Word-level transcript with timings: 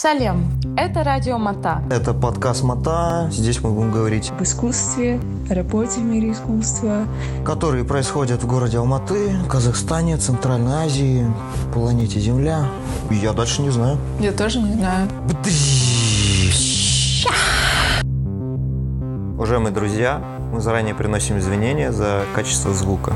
Салем, 0.00 0.48
это 0.76 1.02
радио 1.02 1.38
Мата. 1.38 1.82
Это 1.90 2.14
подкаст 2.14 2.62
Мата. 2.62 3.28
Здесь 3.32 3.60
мы 3.64 3.72
будем 3.72 3.90
говорить 3.90 4.30
об 4.30 4.40
искусстве, 4.44 5.20
о 5.50 5.54
работе 5.54 5.98
в 5.98 6.04
мире 6.04 6.30
искусства, 6.30 7.08
которые 7.44 7.84
происходят 7.84 8.40
в 8.40 8.46
городе 8.46 8.78
Алматы, 8.78 9.32
Казахстане, 9.50 10.16
Центральной 10.16 10.84
Азии, 10.84 11.26
планете 11.74 12.20
Земля. 12.20 12.66
Я 13.10 13.32
дальше 13.32 13.60
не 13.60 13.70
знаю. 13.70 13.98
Я 14.20 14.30
тоже 14.30 14.60
не 14.60 14.74
знаю. 14.74 15.08
Уважаемые 19.34 19.74
друзья, 19.74 20.22
мы 20.52 20.60
заранее 20.60 20.94
приносим 20.94 21.38
извинения 21.38 21.90
за 21.90 22.22
качество 22.36 22.72
звука. 22.72 23.14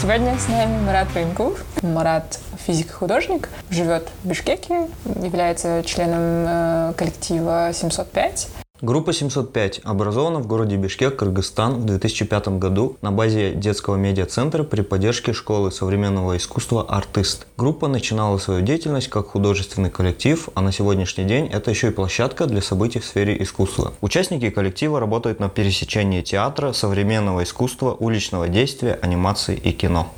Сегодня 0.00 0.38
с 0.38 0.46
нами 0.46 0.86
Марат 0.86 1.12
Военков. 1.12 1.64
Марат 1.82 2.38
физик-художник, 2.68 3.48
живет 3.70 4.08
в 4.22 4.28
Бишкеке, 4.28 4.88
является 5.22 5.82
членом 5.86 6.44
э, 6.46 6.92
коллектива 6.98 7.70
705. 7.72 8.48
Группа 8.82 9.12
705 9.12 9.80
образована 9.84 10.38
в 10.38 10.46
городе 10.46 10.76
Бишкек, 10.76 11.16
Кыргызстан 11.16 11.80
в 11.80 11.84
2005 11.86 12.48
году 12.58 12.96
на 13.00 13.10
базе 13.10 13.52
детского 13.54 13.96
медиацентра 13.96 14.62
при 14.64 14.82
поддержке 14.82 15.32
школы 15.32 15.72
современного 15.72 16.36
искусства 16.36 16.84
«Артист». 16.88 17.46
Группа 17.56 17.88
начинала 17.88 18.36
свою 18.36 18.60
деятельность 18.60 19.08
как 19.08 19.28
художественный 19.28 19.90
коллектив, 19.90 20.48
а 20.54 20.60
на 20.60 20.70
сегодняшний 20.70 21.24
день 21.24 21.46
это 21.46 21.70
еще 21.70 21.88
и 21.88 21.90
площадка 21.90 22.46
для 22.46 22.60
событий 22.60 23.00
в 23.00 23.04
сфере 23.06 23.42
искусства. 23.42 23.94
Участники 24.02 24.50
коллектива 24.50 25.00
работают 25.00 25.40
на 25.40 25.48
пересечении 25.48 26.20
театра, 26.20 26.72
современного 26.72 27.42
искусства, 27.44 27.96
уличного 27.98 28.46
действия, 28.46 28.98
анимации 29.00 29.56
и 29.56 29.72
кино. 29.72 30.12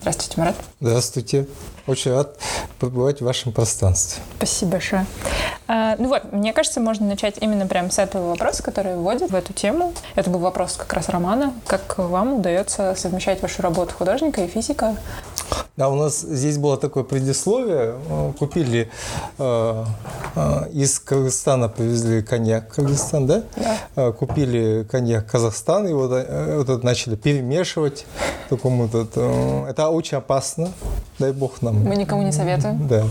Здравствуйте, 0.00 0.40
Марат. 0.40 0.56
Здравствуйте. 0.80 1.46
Очень 1.86 2.12
рад 2.12 2.36
побывать 2.78 3.20
в 3.20 3.24
вашем 3.24 3.52
пространстве. 3.52 4.22
Спасибо 4.38 4.72
большое. 4.72 5.06
А, 5.68 5.96
ну 5.98 6.08
вот, 6.08 6.32
мне 6.32 6.52
кажется, 6.52 6.80
можно 6.80 7.06
начать 7.06 7.36
именно 7.40 7.66
прямо 7.66 7.90
с 7.90 7.98
этого 7.98 8.30
вопроса, 8.30 8.62
который 8.62 8.96
вводит 8.96 9.30
в 9.30 9.34
эту 9.34 9.52
тему. 9.52 9.92
Это 10.14 10.30
был 10.30 10.40
вопрос 10.40 10.74
как 10.76 10.92
раз 10.92 11.08
Романа. 11.08 11.54
Как 11.66 11.98
вам 11.98 12.34
удается 12.34 12.94
совмещать 12.96 13.42
вашу 13.42 13.62
работу 13.62 13.94
художника 13.94 14.42
и 14.42 14.48
физика? 14.48 14.96
Да, 15.76 15.90
у 15.90 15.94
нас 15.94 16.20
здесь 16.20 16.56
было 16.56 16.76
такое 16.78 17.04
предисловие. 17.04 17.96
Купили 18.38 18.90
э, 19.38 19.84
э, 20.34 20.70
из 20.72 20.98
Кыргызстана 20.98 21.68
привезли 21.68 22.22
коньяк 22.22 22.74
Кыргызстан, 22.74 23.26
да? 23.26 23.42
Да. 23.56 23.76
Э, 23.96 24.12
купили 24.12 24.86
коньяк 24.90 25.26
Казахстан 25.30 25.86
и 25.86 25.92
вот, 25.92 26.12
э, 26.12 26.56
вот 26.56 26.68
это 26.68 26.84
начали 26.84 27.14
перемешивать. 27.14 28.06
Такому 28.48 28.86
вот, 28.86 29.12
э, 29.16 29.66
это 29.68 29.88
очень 29.88 30.18
опасно. 30.18 30.72
Дай 31.18 31.32
бог 31.32 31.60
нам. 31.62 31.75
Мы 31.84 31.96
никому 31.96 32.22
не 32.22 32.32
советуем. 32.32 32.86
Да, 32.88 33.04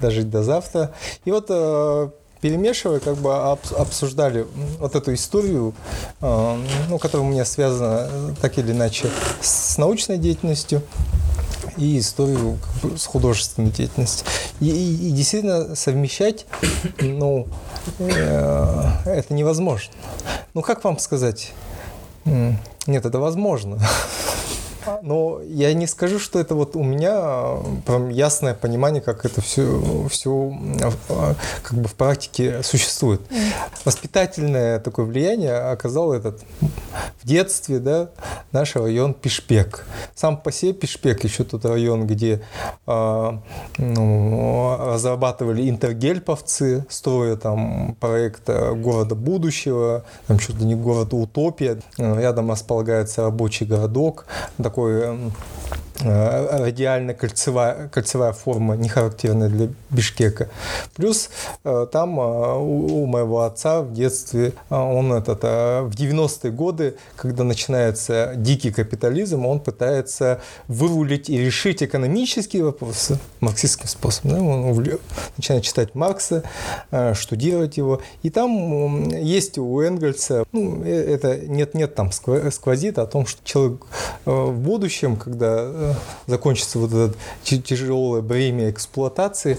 дожить 0.00 0.30
до 0.30 0.42
завтра. 0.42 0.92
И 1.24 1.30
вот 1.30 1.46
э, 1.48 2.10
перемешивая, 2.40 3.00
как 3.00 3.16
бы 3.16 3.34
обсуждали 3.34 4.46
вот 4.78 4.94
эту 4.94 5.14
историю, 5.14 5.74
э, 6.20 6.56
ну, 6.88 6.98
которая 6.98 7.26
у 7.26 7.30
меня 7.30 7.44
связана 7.44 8.34
так 8.40 8.58
или 8.58 8.72
иначе 8.72 9.08
с 9.40 9.76
научной 9.78 10.18
деятельностью 10.18 10.82
и 11.76 11.98
историю 11.98 12.58
как 12.62 12.90
бы, 12.90 12.98
с 12.98 13.06
художественной 13.06 13.70
деятельностью. 13.70 14.26
И, 14.60 14.68
и, 14.68 15.08
и 15.08 15.10
действительно 15.12 15.74
совмещать, 15.74 16.46
ну, 17.00 17.46
э, 17.98 18.86
это 19.06 19.34
невозможно. 19.34 19.92
Ну, 20.54 20.62
как 20.62 20.84
вам 20.84 20.98
сказать? 20.98 21.52
Нет, 22.24 23.04
это 23.04 23.18
возможно. 23.18 23.78
Но 25.02 25.40
я 25.42 25.72
не 25.74 25.86
скажу, 25.86 26.18
что 26.18 26.38
это 26.38 26.54
вот 26.54 26.76
у 26.76 26.82
меня 26.82 27.12
а, 27.14 27.64
прям 27.86 28.08
ясное 28.08 28.54
понимание, 28.54 29.00
как 29.00 29.24
это 29.24 29.40
все, 29.40 30.08
все 30.10 30.52
а, 31.08 31.34
как 31.62 31.78
бы 31.78 31.88
в 31.88 31.94
практике 31.94 32.62
существует. 32.62 33.20
Воспитательное 33.84 34.78
такое 34.80 35.06
влияние 35.06 35.54
оказал 35.54 36.12
этот 36.12 36.40
в 37.22 37.26
детстве, 37.26 37.78
да, 37.78 38.10
наш 38.52 38.76
район 38.76 39.14
Пишпек. 39.14 39.86
Сам 40.14 40.36
по 40.36 40.52
себе 40.52 40.72
Пишпек 40.72 41.24
еще 41.24 41.44
тот 41.44 41.64
район, 41.64 42.06
где 42.06 42.42
э, 42.86 43.32
ну, 43.78 44.76
разрабатывали 44.78 45.68
интергельповцы, 45.68 46.86
строя 46.88 47.36
там 47.36 47.96
проект 48.00 48.48
города 48.48 49.14
будущего, 49.14 50.04
там 50.26 50.38
что-то 50.38 50.64
не 50.64 50.74
город 50.74 51.12
утопия. 51.12 51.80
Рядом 51.98 52.50
располагается 52.50 53.22
рабочий 53.22 53.66
городок, 53.66 54.26
такой 54.70 55.32
радиально 56.02 57.14
кольцевая, 57.14 57.88
кольцевая 57.88 58.32
форма, 58.32 58.76
не 58.76 58.88
характерная 58.88 59.48
для 59.48 59.68
Бишкека. 59.90 60.48
Плюс 60.94 61.30
э, 61.64 61.86
там 61.92 62.18
э, 62.18 62.56
у 62.58 63.06
моего 63.06 63.42
отца 63.42 63.82
в 63.82 63.92
детстве, 63.92 64.52
он 64.70 65.12
этот, 65.12 65.42
в 65.42 65.90
90-е 65.90 66.52
годы, 66.52 66.96
когда 67.16 67.44
начинается 67.44 68.32
дикий 68.36 68.70
капитализм, 68.70 69.46
он 69.46 69.60
пытается 69.60 70.40
вырулить 70.68 71.28
и 71.28 71.38
решить 71.38 71.82
экономические 71.82 72.64
вопросы 72.64 73.18
марксистским 73.40 73.88
способом. 73.88 74.46
Он 74.46 74.98
начинает 75.36 75.64
читать 75.64 75.94
Маркса, 75.94 76.44
штудировать 77.14 77.76
его. 77.76 78.00
И 78.22 78.30
там 78.30 79.08
есть 79.08 79.58
у 79.58 79.80
Энгельса, 79.80 80.44
ну, 80.52 80.82
это 80.84 81.36
нет-нет 81.36 81.94
там 81.94 82.10
сквозит 82.12 82.98
о 82.98 83.06
том, 83.06 83.26
что 83.26 83.40
человек 83.44 83.82
в 84.24 84.52
будущем, 84.52 85.16
когда 85.16 85.89
закончится 86.26 86.78
вот 86.78 86.92
это 86.92 87.14
тяжелое 87.42 88.22
бремя 88.22 88.70
эксплуатации, 88.70 89.58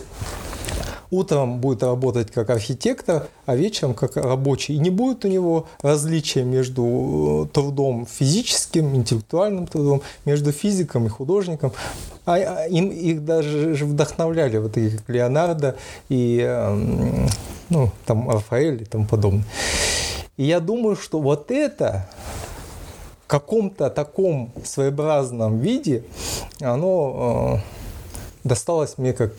утром 1.11 1.59
будет 1.59 1.83
работать 1.83 2.31
как 2.31 2.49
архитектор, 2.49 3.27
а 3.45 3.55
вечером 3.55 3.93
как 3.93 4.15
рабочий. 4.15 4.75
И 4.75 4.79
не 4.79 4.89
будет 4.89 5.25
у 5.25 5.27
него 5.27 5.67
различия 5.81 6.43
между 6.43 7.47
э, 7.49 7.53
трудом 7.53 8.07
физическим, 8.09 8.95
интеллектуальным 8.95 9.67
трудом, 9.67 10.01
между 10.25 10.51
физиком 10.51 11.05
и 11.05 11.09
художником. 11.09 11.73
А, 12.25 12.35
а 12.35 12.67
им 12.67 12.89
их 12.89 13.25
даже 13.25 13.73
вдохновляли 13.85 14.57
вот 14.57 14.77
как 14.77 15.09
Леонардо 15.09 15.75
и 16.07 16.39
эм, 16.39 17.27
ну, 17.69 17.91
там 18.05 18.29
Рафаэль 18.29 18.83
и 18.83 18.85
тому 18.85 19.05
подобное. 19.05 19.45
И 20.37 20.45
я 20.45 20.59
думаю, 20.59 20.95
что 20.95 21.19
вот 21.19 21.51
это 21.51 22.07
каком-то 23.31 23.89
таком 23.89 24.51
своеобразном 24.61 25.59
виде 25.59 26.03
оно 26.59 27.61
э, 28.43 28.47
досталось 28.49 28.97
мне 28.97 29.13
как, 29.13 29.31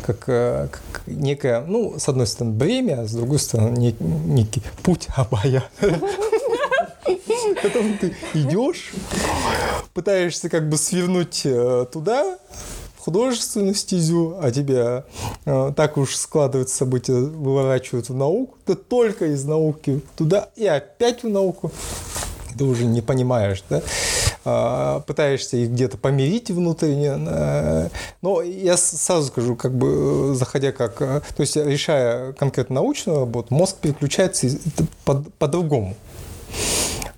как, 0.00 0.24
э, 0.28 0.68
как 0.70 1.02
некое, 1.06 1.60
ну, 1.60 1.98
с 1.98 2.08
одной 2.08 2.26
стороны, 2.26 2.56
бремя, 2.56 3.06
с 3.06 3.12
другой 3.12 3.38
стороны, 3.38 3.76
не, 3.76 3.94
некий 4.00 4.62
путь 4.82 5.08
абая. 5.14 5.62
Потом 7.62 7.98
ты 7.98 8.16
идешь, 8.32 8.92
пытаешься 9.92 10.48
как 10.48 10.70
бы 10.70 10.78
свернуть 10.78 11.42
э, 11.44 11.84
туда, 11.92 12.38
художественную 12.96 13.74
стезю, 13.74 14.38
а 14.40 14.50
тебя 14.50 15.04
так 15.44 15.98
уж 15.98 16.16
складываются 16.16 16.74
события, 16.74 17.12
выворачивают 17.12 18.08
в 18.08 18.14
науку, 18.14 18.56
ты 18.64 18.74
только 18.74 19.26
из 19.26 19.44
науки 19.44 20.00
туда 20.16 20.48
и 20.56 20.66
опять 20.66 21.22
в 21.22 21.28
науку 21.28 21.70
ты 22.56 22.64
уже 22.64 22.84
не 22.84 23.00
понимаешь, 23.00 23.62
да? 23.68 23.82
А, 24.46 25.00
пытаешься 25.00 25.56
их 25.56 25.70
где-то 25.70 25.96
помирить 25.96 26.50
внутренне. 26.50 27.14
Э, 27.16 27.88
но 28.20 28.42
я 28.42 28.76
сразу 28.76 29.28
скажу, 29.28 29.56
как 29.56 29.74
бы 29.74 30.32
э, 30.32 30.34
заходя 30.34 30.72
как... 30.72 31.00
Э, 31.00 31.22
то 31.34 31.40
есть 31.40 31.56
решая 31.56 32.32
конкретно 32.34 32.76
научную 32.76 33.20
работу, 33.20 33.54
мозг 33.54 33.76
переключается 33.76 34.48
по-другому. 35.38 35.96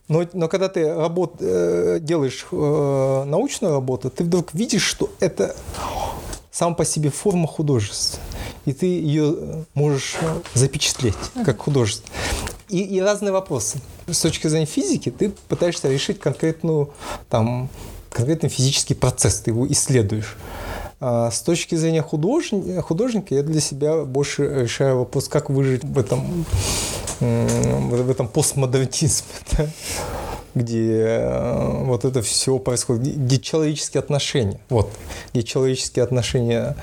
Но, 0.08 0.24
но 0.34 0.46
когда 0.46 0.68
ты 0.68 0.94
работ, 0.94 1.38
делаешь 1.38 2.46
научную 2.52 3.74
работу, 3.74 4.08
ты 4.08 4.22
вдруг 4.22 4.54
видишь, 4.54 4.84
что 4.84 5.10
это 5.18 5.56
сам 6.56 6.74
по 6.74 6.86
себе 6.86 7.10
форма 7.10 7.46
художества. 7.46 8.18
И 8.64 8.72
ты 8.72 8.86
ее 8.86 9.66
можешь 9.74 10.16
запечатлеть 10.54 11.14
как 11.44 11.60
художество. 11.60 12.08
И, 12.70 12.78
и 12.80 12.98
разные 13.00 13.30
вопросы 13.30 13.78
с 14.06 14.20
точки 14.20 14.46
зрения 14.46 14.64
физики 14.64 15.10
ты 15.10 15.32
пытаешься 15.48 15.90
решить 15.90 16.18
конкретную, 16.18 16.94
там, 17.28 17.68
конкретный 18.08 18.48
физический 18.48 18.94
процесс, 18.94 19.40
ты 19.40 19.50
его 19.50 19.70
исследуешь. 19.70 20.38
А 20.98 21.30
с 21.30 21.42
точки 21.42 21.74
зрения 21.74 22.00
художника, 22.00 22.80
художника 22.80 23.34
я 23.34 23.42
для 23.42 23.60
себя 23.60 24.04
больше 24.04 24.62
решаю 24.62 25.00
вопрос, 25.00 25.28
как 25.28 25.50
выжить 25.50 25.84
в 25.84 25.98
этом, 25.98 26.46
в 27.20 28.10
этом 28.10 28.28
постмодернизме. 28.28 29.26
Да? 29.58 29.68
Где 30.56 31.02
э, 31.02 31.82
вот 31.84 32.06
это 32.06 32.22
все 32.22 32.58
происходит, 32.58 33.14
где 33.14 33.38
человеческие 33.38 33.98
отношения, 33.98 34.58
вот, 34.70 34.90
где 35.32 35.42
человеческие 35.42 36.02
отношения 36.02 36.76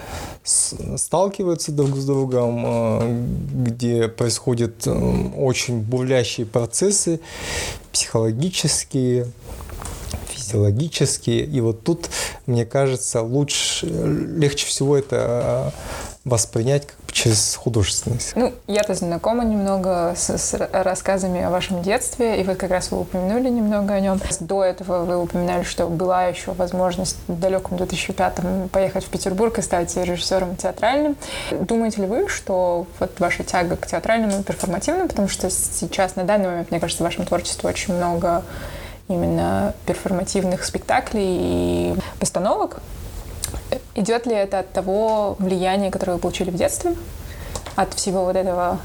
сталкиваются 0.44 1.72
друг 1.72 1.98
с 1.98 2.06
другом, 2.06 2.64
э, 2.66 3.26
где 3.66 4.08
происходят 4.10 4.86
э, 4.86 4.92
очень 5.36 5.80
бурлящие 5.82 6.46
процессы 6.46 7.20
психологические, 7.92 9.28
физиологические. 10.30 11.44
И 11.44 11.60
вот 11.60 11.84
тут, 11.84 12.12
мне 12.46 12.68
кажется, 12.68 13.24
лучше, 13.24 13.88
легче 13.88 14.68
всего 14.68 14.96
это 14.96 15.74
воспринять 16.26 16.86
как 16.86 17.03
через 17.14 17.56
художественность. 17.56 18.34
Ну, 18.36 18.54
я-то 18.68 18.94
знакома 18.96 19.46
немного 19.46 20.14
с, 20.18 20.38
с 20.38 20.54
рассказами 20.72 21.42
о 21.42 21.50
вашем 21.50 21.82
детстве, 21.82 22.42
и 22.42 22.44
вот 22.44 22.58
как 22.58 22.72
раз 22.72 22.92
вы 22.92 23.02
упомянули 23.02 23.50
немного 23.50 23.94
о 23.94 24.00
нем. 24.00 24.20
До 24.40 24.64
этого 24.64 25.06
вы 25.06 25.18
упоминали, 25.18 25.64
что 25.64 25.88
была 25.88 26.26
еще 26.26 26.52
возможность 26.52 27.18
в 27.28 27.40
далеком 27.40 27.78
2005-м 27.78 28.70
поехать 28.70 29.06
в 29.06 29.10
Петербург 29.10 29.58
и 29.60 29.62
стать 29.62 29.96
режиссером 29.96 30.56
театральным. 30.56 31.16
Думаете 31.52 32.02
ли 32.02 32.08
вы, 32.08 32.28
что 32.28 32.88
вот 33.00 33.20
ваша 33.20 33.44
тяга 33.44 33.78
к 33.78 33.88
театральному 33.88 34.40
и 34.40 34.44
перформативному, 34.44 35.08
потому 35.08 35.28
что 35.28 35.50
сейчас, 35.50 36.16
на 36.16 36.24
данный 36.24 36.48
момент, 36.48 36.72
мне 36.72 36.80
кажется, 36.80 37.04
в 37.04 37.06
вашем 37.06 37.26
творчестве 37.26 37.70
очень 37.70 37.94
много 37.94 38.44
именно 39.08 39.74
перформативных 39.86 40.64
спектаклей 40.64 41.24
и 41.26 41.96
постановок. 42.20 42.82
Идет 43.96 44.26
ли 44.26 44.36
это 44.36 44.60
от 44.60 44.72
того 44.72 45.36
влияния, 45.40 45.92
которое 45.92 46.14
вы 46.14 46.20
получили 46.20 46.50
в 46.50 46.56
детстве? 46.56 46.96
От 47.76 47.94
всего 47.94 48.26
вот 48.26 48.36
этого 48.36 48.80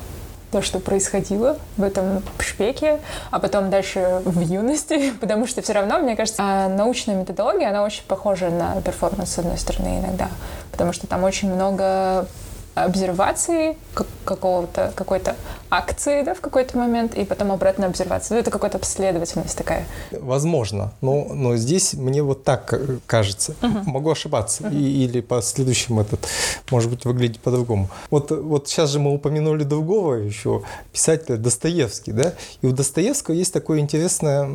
то, 0.50 0.62
что 0.62 0.78
происходило 0.78 1.58
в 1.76 1.82
этом 1.82 2.22
шпеке, 2.38 3.00
а 3.30 3.38
потом 3.38 3.70
дальше 3.70 4.22
в 4.24 4.40
юности, 4.40 5.12
потому 5.20 5.46
что 5.46 5.62
все 5.62 5.72
равно, 5.74 5.98
мне 5.98 6.16
кажется, 6.16 6.42
а, 6.42 6.68
научная 6.68 7.16
методология, 7.16 7.68
она 7.68 7.84
очень 7.84 8.04
похожа 8.04 8.48
на 8.48 8.80
перформанс, 8.80 9.32
с 9.32 9.38
одной 9.38 9.58
стороны, 9.58 10.00
иногда, 10.00 10.28
потому 10.72 10.92
что 10.92 11.06
там 11.06 11.24
очень 11.24 11.52
много 11.52 12.26
обсервации 12.74 13.76
какого-то, 14.24 14.92
какой-то 14.94 15.34
акции 15.70 16.22
да, 16.22 16.34
в 16.34 16.40
какой-то 16.40 16.76
момент, 16.78 17.14
и 17.14 17.24
потом 17.24 17.52
обратно 17.52 17.86
обсервация. 17.86 18.36
Ну, 18.36 18.40
это 18.40 18.50
какая-то 18.50 18.78
последовательность 18.78 19.56
такая. 19.56 19.86
Возможно, 20.10 20.92
но, 21.00 21.26
но 21.32 21.56
здесь 21.56 21.94
мне 21.94 22.22
вот 22.22 22.44
так 22.44 22.74
кажется. 23.06 23.54
Uh-huh. 23.60 23.82
Могу 23.84 24.10
ошибаться. 24.10 24.64
Uh-huh. 24.64 24.74
И, 24.74 25.04
или 25.04 25.20
по 25.20 25.42
следующему 25.42 26.00
этот, 26.00 26.26
может 26.70 26.90
быть, 26.90 27.04
выглядит 27.04 27.40
по-другому. 27.40 27.88
Вот, 28.10 28.30
вот 28.30 28.68
сейчас 28.68 28.90
же 28.90 28.98
мы 28.98 29.12
упомянули 29.12 29.64
другого 29.64 30.14
еще 30.14 30.62
писателя 30.92 31.36
Достоевский, 31.36 32.12
да? 32.12 32.34
И 32.62 32.66
у 32.66 32.72
Достоевского 32.72 33.34
есть 33.34 33.52
такое 33.52 33.80
интересное 33.80 34.46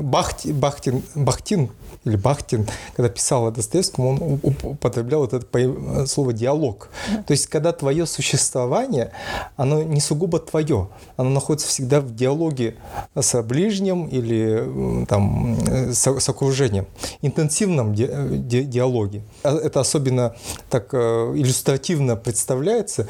Бахти, 0.00 0.52
Бахтин, 0.52 1.02
Бахтин 1.14 1.70
или 2.04 2.16
Бахтин, 2.16 2.68
когда 2.94 3.08
писал 3.08 3.46
о 3.46 3.50
Достоевском, 3.50 4.06
он 4.06 4.40
употреблял 4.42 5.20
вот 5.20 5.32
это 5.32 6.06
слово 6.06 6.32
«диалог». 6.32 6.88
То 7.26 7.32
есть, 7.32 7.46
когда 7.46 7.72
твое 7.72 8.04
существование, 8.06 9.10
оно 9.56 9.82
не 9.82 10.00
сугубо 10.00 10.38
твое, 10.54 10.88
оно 11.16 11.30
находится 11.30 11.66
всегда 11.66 12.00
в 12.00 12.14
диалоге 12.14 12.76
с 13.16 13.42
ближним 13.42 14.06
или 14.06 15.04
там, 15.06 15.58
с, 15.66 16.06
с 16.06 16.28
окружением, 16.28 16.86
интенсивном 17.22 17.92
ди, 17.92 18.08
ди, 18.30 18.62
диалоге. 18.62 19.22
А 19.42 19.56
это 19.56 19.80
особенно 19.80 20.36
так 20.70 20.94
э, 20.94 21.32
иллюстративно 21.34 22.14
представляется, 22.14 23.08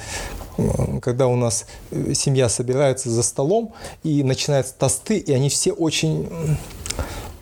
когда 1.02 1.26
у 1.26 1.37
нас 1.37 1.67
семья 2.14 2.49
собирается 2.49 3.11
за 3.11 3.23
столом 3.23 3.75
и 4.02 4.23
начинаются 4.23 4.73
тосты, 4.79 5.19
и 5.19 5.31
они 5.31 5.50
все 5.50 5.73
очень 5.73 6.26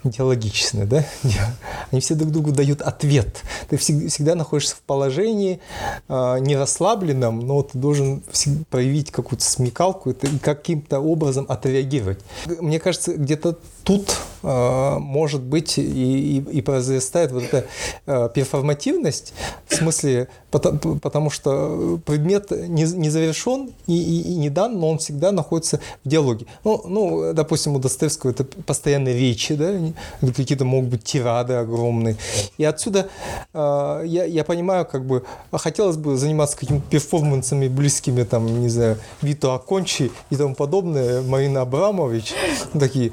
диалогичны, 0.04 0.86
да? 0.86 1.04
Они 1.90 2.00
все 2.00 2.14
друг 2.14 2.30
другу 2.30 2.52
дают 2.52 2.82
ответ. 2.82 3.42
Ты 3.68 3.76
всегда 3.76 4.34
находишься 4.34 4.76
в 4.76 4.80
положении 4.80 5.60
э, 6.08 6.38
не 6.40 6.56
расслабленном, 6.56 7.40
но 7.40 7.62
ты 7.62 7.78
должен 7.78 8.22
проявить 8.70 9.10
какую-то 9.10 9.44
смекалку 9.44 10.10
и 10.10 10.38
каким-то 10.38 11.00
образом 11.00 11.46
отреагировать. 11.48 12.20
Мне 12.60 12.80
кажется, 12.80 13.14
где-то 13.14 13.58
тут 13.84 14.16
э, 14.42 14.96
может 14.98 15.42
быть 15.42 15.78
и, 15.78 15.82
и, 15.82 16.38
и 16.38 16.62
произрастает 16.62 17.32
вот 17.32 17.44
эта 17.44 17.66
э, 18.06 18.28
перформативность, 18.34 19.34
в 19.66 19.74
смысле, 19.74 20.28
потому, 20.50 20.98
потому 20.98 21.30
что 21.30 22.00
предмет 22.04 22.50
не, 22.50 22.84
не 22.84 23.10
завершен 23.10 23.70
и, 23.86 23.96
и, 23.96 24.32
и 24.32 24.34
не 24.34 24.50
дан, 24.50 24.78
но 24.78 24.90
он 24.90 24.98
всегда 24.98 25.32
находится 25.32 25.80
в 26.04 26.08
диалоге. 26.08 26.46
Ну, 26.64 26.82
ну 26.86 27.32
допустим, 27.32 27.74
у 27.74 27.78
Достоевского 27.78 28.30
это 28.30 28.44
постоянные 28.44 29.18
речи, 29.18 29.54
да, 29.54 29.72
какие-то 30.20 30.64
могут 30.64 30.90
быть 30.90 31.04
тирады 31.04 31.54
огромные. 31.54 32.16
И 32.58 32.64
отсюда 32.64 33.08
э, 33.52 34.02
я, 34.04 34.24
я 34.24 34.44
понимаю, 34.44 34.86
как 34.86 35.04
бы, 35.04 35.24
хотелось 35.52 35.96
бы 35.96 36.16
заниматься 36.16 36.56
какими-то 36.56 36.84
перформансами 36.88 37.68
близкими, 37.68 38.22
там, 38.22 38.60
не 38.60 38.68
знаю, 38.68 38.98
Вито 39.20 39.54
Акончи 39.54 40.10
и 40.30 40.36
тому 40.36 40.54
подобное, 40.54 41.22
Марина 41.22 41.62
Абрамович, 41.62 42.32
такие 42.78 43.12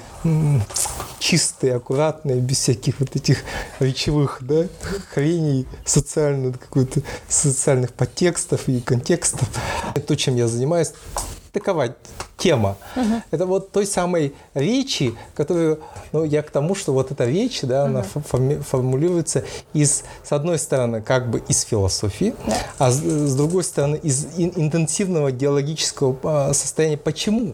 чистые, 1.19 1.75
аккуратные, 1.75 2.39
без 2.39 2.57
всяких 2.57 2.99
вот 2.99 3.15
этих 3.15 3.43
речевых 3.79 4.39
да, 4.41 4.67
хреней, 5.13 5.67
социальных, 5.85 6.59
какой-то 6.59 7.01
социальных 7.27 7.93
подтекстов 7.93 8.67
и 8.67 8.79
контекстов. 8.79 9.47
То, 10.07 10.15
чем 10.15 10.35
я 10.35 10.47
занимаюсь, 10.47 10.93
такова 11.51 11.95
тема. 12.37 12.77
Угу. 12.95 13.13
Это 13.31 13.45
вот 13.45 13.71
той 13.71 13.85
самой 13.85 14.33
речи, 14.53 15.13
которую, 15.35 15.79
ну, 16.11 16.23
я 16.23 16.41
к 16.41 16.49
тому, 16.49 16.73
что 16.73 16.93
вот 16.93 17.11
эта 17.11 17.25
речь, 17.25 17.61
да, 17.61 17.83
угу. 17.83 17.89
она 17.89 18.01
форми- 18.01 18.61
формулируется 18.61 19.43
из, 19.73 20.03
с 20.23 20.31
одной 20.31 20.57
стороны, 20.57 21.01
как 21.01 21.29
бы 21.29 21.43
из 21.47 21.61
философии, 21.63 22.33
да. 22.47 22.57
а 22.77 22.91
с, 22.91 22.97
с 22.99 23.35
другой 23.35 23.63
стороны, 23.63 23.99
из 24.01 24.27
интенсивного 24.37 25.31
диалогического 25.31 26.17
а, 26.23 26.53
состояния. 26.53 26.97
Почему? 26.97 27.53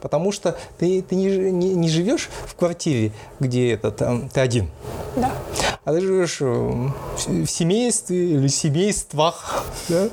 Потому 0.00 0.32
что 0.32 0.56
ты, 0.78 1.02
ты 1.02 1.14
не, 1.16 1.26
не, 1.50 1.74
не 1.74 1.88
живешь 1.88 2.28
в 2.46 2.54
квартире, 2.54 3.12
где 3.40 3.72
это, 3.72 3.90
там, 3.90 4.28
ты 4.28 4.40
один. 4.40 4.70
Да. 5.16 5.32
А 5.84 5.92
ты 5.92 6.00
живешь 6.00 6.40
в 6.40 7.46
семействе 7.46 8.30
или 8.30 8.48
семействах, 8.48 9.64
да? 9.88 10.08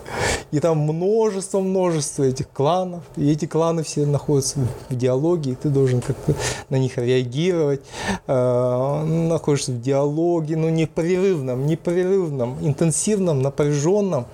и 0.52 0.60
там 0.60 0.80
множество-множество 0.80 2.24
этих 2.24 2.50
кланов, 2.50 3.01
и 3.16 3.32
эти 3.32 3.46
кланы 3.46 3.84
все 3.84 4.06
находятся 4.06 4.60
в 4.90 4.96
диалоге, 4.96 5.52
и 5.52 5.56
ты 5.56 5.70
должен 5.70 6.02
как-то 6.02 6.34
на 6.70 6.78
них 6.78 6.98
реагировать, 6.98 7.82
э, 8.28 9.04
находишься 9.04 9.72
в 9.72 9.82
диалоге, 9.82 10.56
но 10.56 10.68
ну, 10.68 10.70
непрерывном, 10.70 11.66
непрерывном, 11.66 12.58
интенсивном, 12.62 13.42
напряженном. 13.42 14.26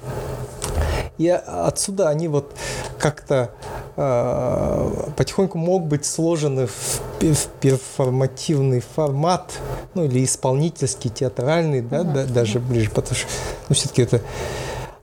И 1.17 1.27
отсюда 1.27 2.09
они 2.09 2.27
вот 2.27 2.53
как-то 2.99 3.51
э, 3.95 4.91
потихоньку 5.15 5.57
могут 5.57 5.87
быть 5.89 6.05
сложены 6.05 6.67
в, 6.67 7.01
в 7.21 7.47
перформативный 7.59 8.81
формат, 8.81 9.53
ну 9.95 10.05
или 10.05 10.23
исполнительский, 10.23 11.09
театральный, 11.09 11.81
да, 11.81 12.03
да 12.03 12.25
даже 12.25 12.59
ближе, 12.59 12.91
потому 12.91 13.15
что 13.15 13.27
ну, 13.69 13.75
все-таки 13.75 14.03
это 14.03 14.21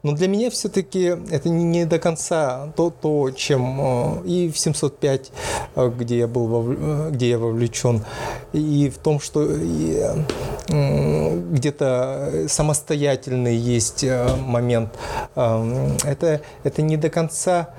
но 0.04 0.12
для 0.12 0.28
меня 0.28 0.50
все-таки 0.50 1.16
это 1.30 1.48
не 1.48 1.86
до 1.86 1.98
конца 1.98 2.68
то, 2.76 2.90
то 2.90 3.30
чем 3.30 3.80
э, 3.80 4.26
и 4.26 4.50
в 4.50 4.58
705, 4.58 5.32
э, 5.76 5.92
где 5.99 6.18
я 6.18 6.26
был, 6.28 6.46
вов... 6.46 6.66
Э, 6.68 7.08
где 7.11 7.30
я 7.30 7.38
вовлечен, 7.38 8.04
и 8.52 8.92
в 8.94 8.99
том, 8.99 9.18
что 9.18 9.49
где-то 11.50 12.44
самостоятельный 12.49 13.56
есть 13.56 14.04
момент. 14.46 14.90
Это, 15.34 16.40
это 16.62 16.82
не 16.82 16.96
до 16.96 17.08
конца 17.08 17.70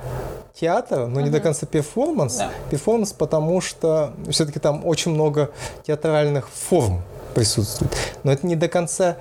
театр, 0.60 1.08
но 1.08 1.20
uh-huh. 1.20 1.24
не 1.24 1.29
до 1.29 1.39
конца 1.39 1.65
перформанс. 1.67 2.38
Да. 2.38 2.50
Перформанс, 2.70 3.13
потому 3.13 3.62
что 3.62 4.13
все-таки 4.29 4.60
там 4.60 4.86
очень 4.86 5.12
много 5.12 5.51
театральных 5.86 6.50
форм 6.50 7.01
присутствует. 7.36 7.91
Но 8.24 8.32
это 8.32 8.48
не 8.48 8.55
до 8.55 8.67
конца 8.67 9.17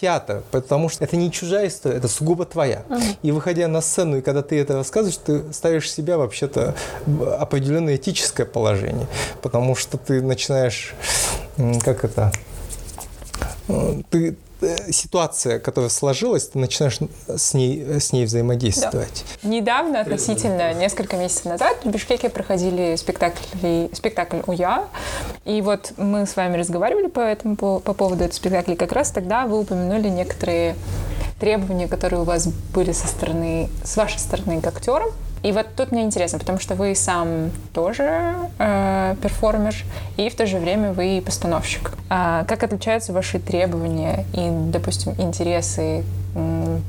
театр, 0.00 0.42
потому 0.50 0.88
что 0.88 1.04
это 1.04 1.16
не 1.16 1.30
чужая 1.30 1.68
история, 1.68 1.96
это 1.96 2.08
сугубо 2.08 2.46
твоя. 2.46 2.84
Uh-huh. 2.88 3.16
И 3.22 3.32
выходя 3.32 3.68
на 3.68 3.80
сцену, 3.80 4.18
и 4.18 4.20
когда 4.22 4.42
ты 4.42 4.58
это 4.58 4.74
рассказываешь, 4.74 5.18
ты 5.18 5.52
ставишь 5.52 5.90
себя 5.92 6.16
вообще-то 6.16 6.74
в 7.06 7.36
определенное 7.36 7.96
этическое 7.96 8.46
положение, 8.46 9.06
потому 9.42 9.74
что 9.74 9.98
ты 9.98 10.22
начинаешь, 10.22 10.94
как 11.84 12.04
это, 12.04 12.32
ты, 14.10 14.36
ситуация, 14.90 15.58
которая 15.58 15.90
сложилась, 15.90 16.48
ты 16.48 16.58
начинаешь 16.58 16.98
с 17.28 17.54
ней, 17.54 18.00
с 18.00 18.12
ней 18.12 18.24
взаимодействовать. 18.24 19.24
Да. 19.42 19.48
Недавно, 19.48 20.00
относительно 20.00 20.72
несколько 20.74 21.16
месяцев 21.16 21.46
назад, 21.46 21.78
в 21.84 21.88
Бишкеке 21.88 22.28
проходили 22.28 22.96
спектакли, 22.96 23.90
спектакль 23.92 24.40
«Уя», 24.46 24.88
и 25.44 25.62
вот 25.62 25.92
мы 25.96 26.26
с 26.26 26.36
вами 26.36 26.56
разговаривали 26.56 27.08
по, 27.08 27.20
этому, 27.20 27.56
по, 27.56 27.80
по 27.80 27.94
поводу 27.94 28.24
этого 28.24 28.36
спектакля, 28.36 28.76
как 28.76 28.92
раз 28.92 29.10
тогда 29.10 29.46
вы 29.46 29.60
упомянули 29.60 30.08
некоторые 30.08 30.76
требования, 31.38 31.88
которые 31.88 32.20
у 32.20 32.24
вас 32.24 32.48
были 32.74 32.92
со 32.92 33.06
стороны, 33.06 33.68
с 33.82 33.96
вашей 33.96 34.18
стороны 34.18 34.60
к 34.60 34.66
актерам, 34.66 35.10
и 35.42 35.52
вот 35.52 35.66
тут 35.74 35.90
мне 35.90 36.02
интересно, 36.02 36.38
потому 36.38 36.58
что 36.58 36.74
вы 36.74 36.94
сам 36.94 37.50
тоже 37.72 38.34
э, 38.58 39.16
перформер, 39.22 39.74
и 40.16 40.28
в 40.28 40.34
то 40.34 40.46
же 40.46 40.58
время 40.58 40.92
вы 40.92 41.22
постановщик. 41.24 41.92
А 42.10 42.44
как 42.44 42.62
отличаются 42.62 43.12
ваши 43.12 43.38
требования 43.38 44.26
и, 44.34 44.48
допустим, 44.70 45.14
интересы 45.18 46.04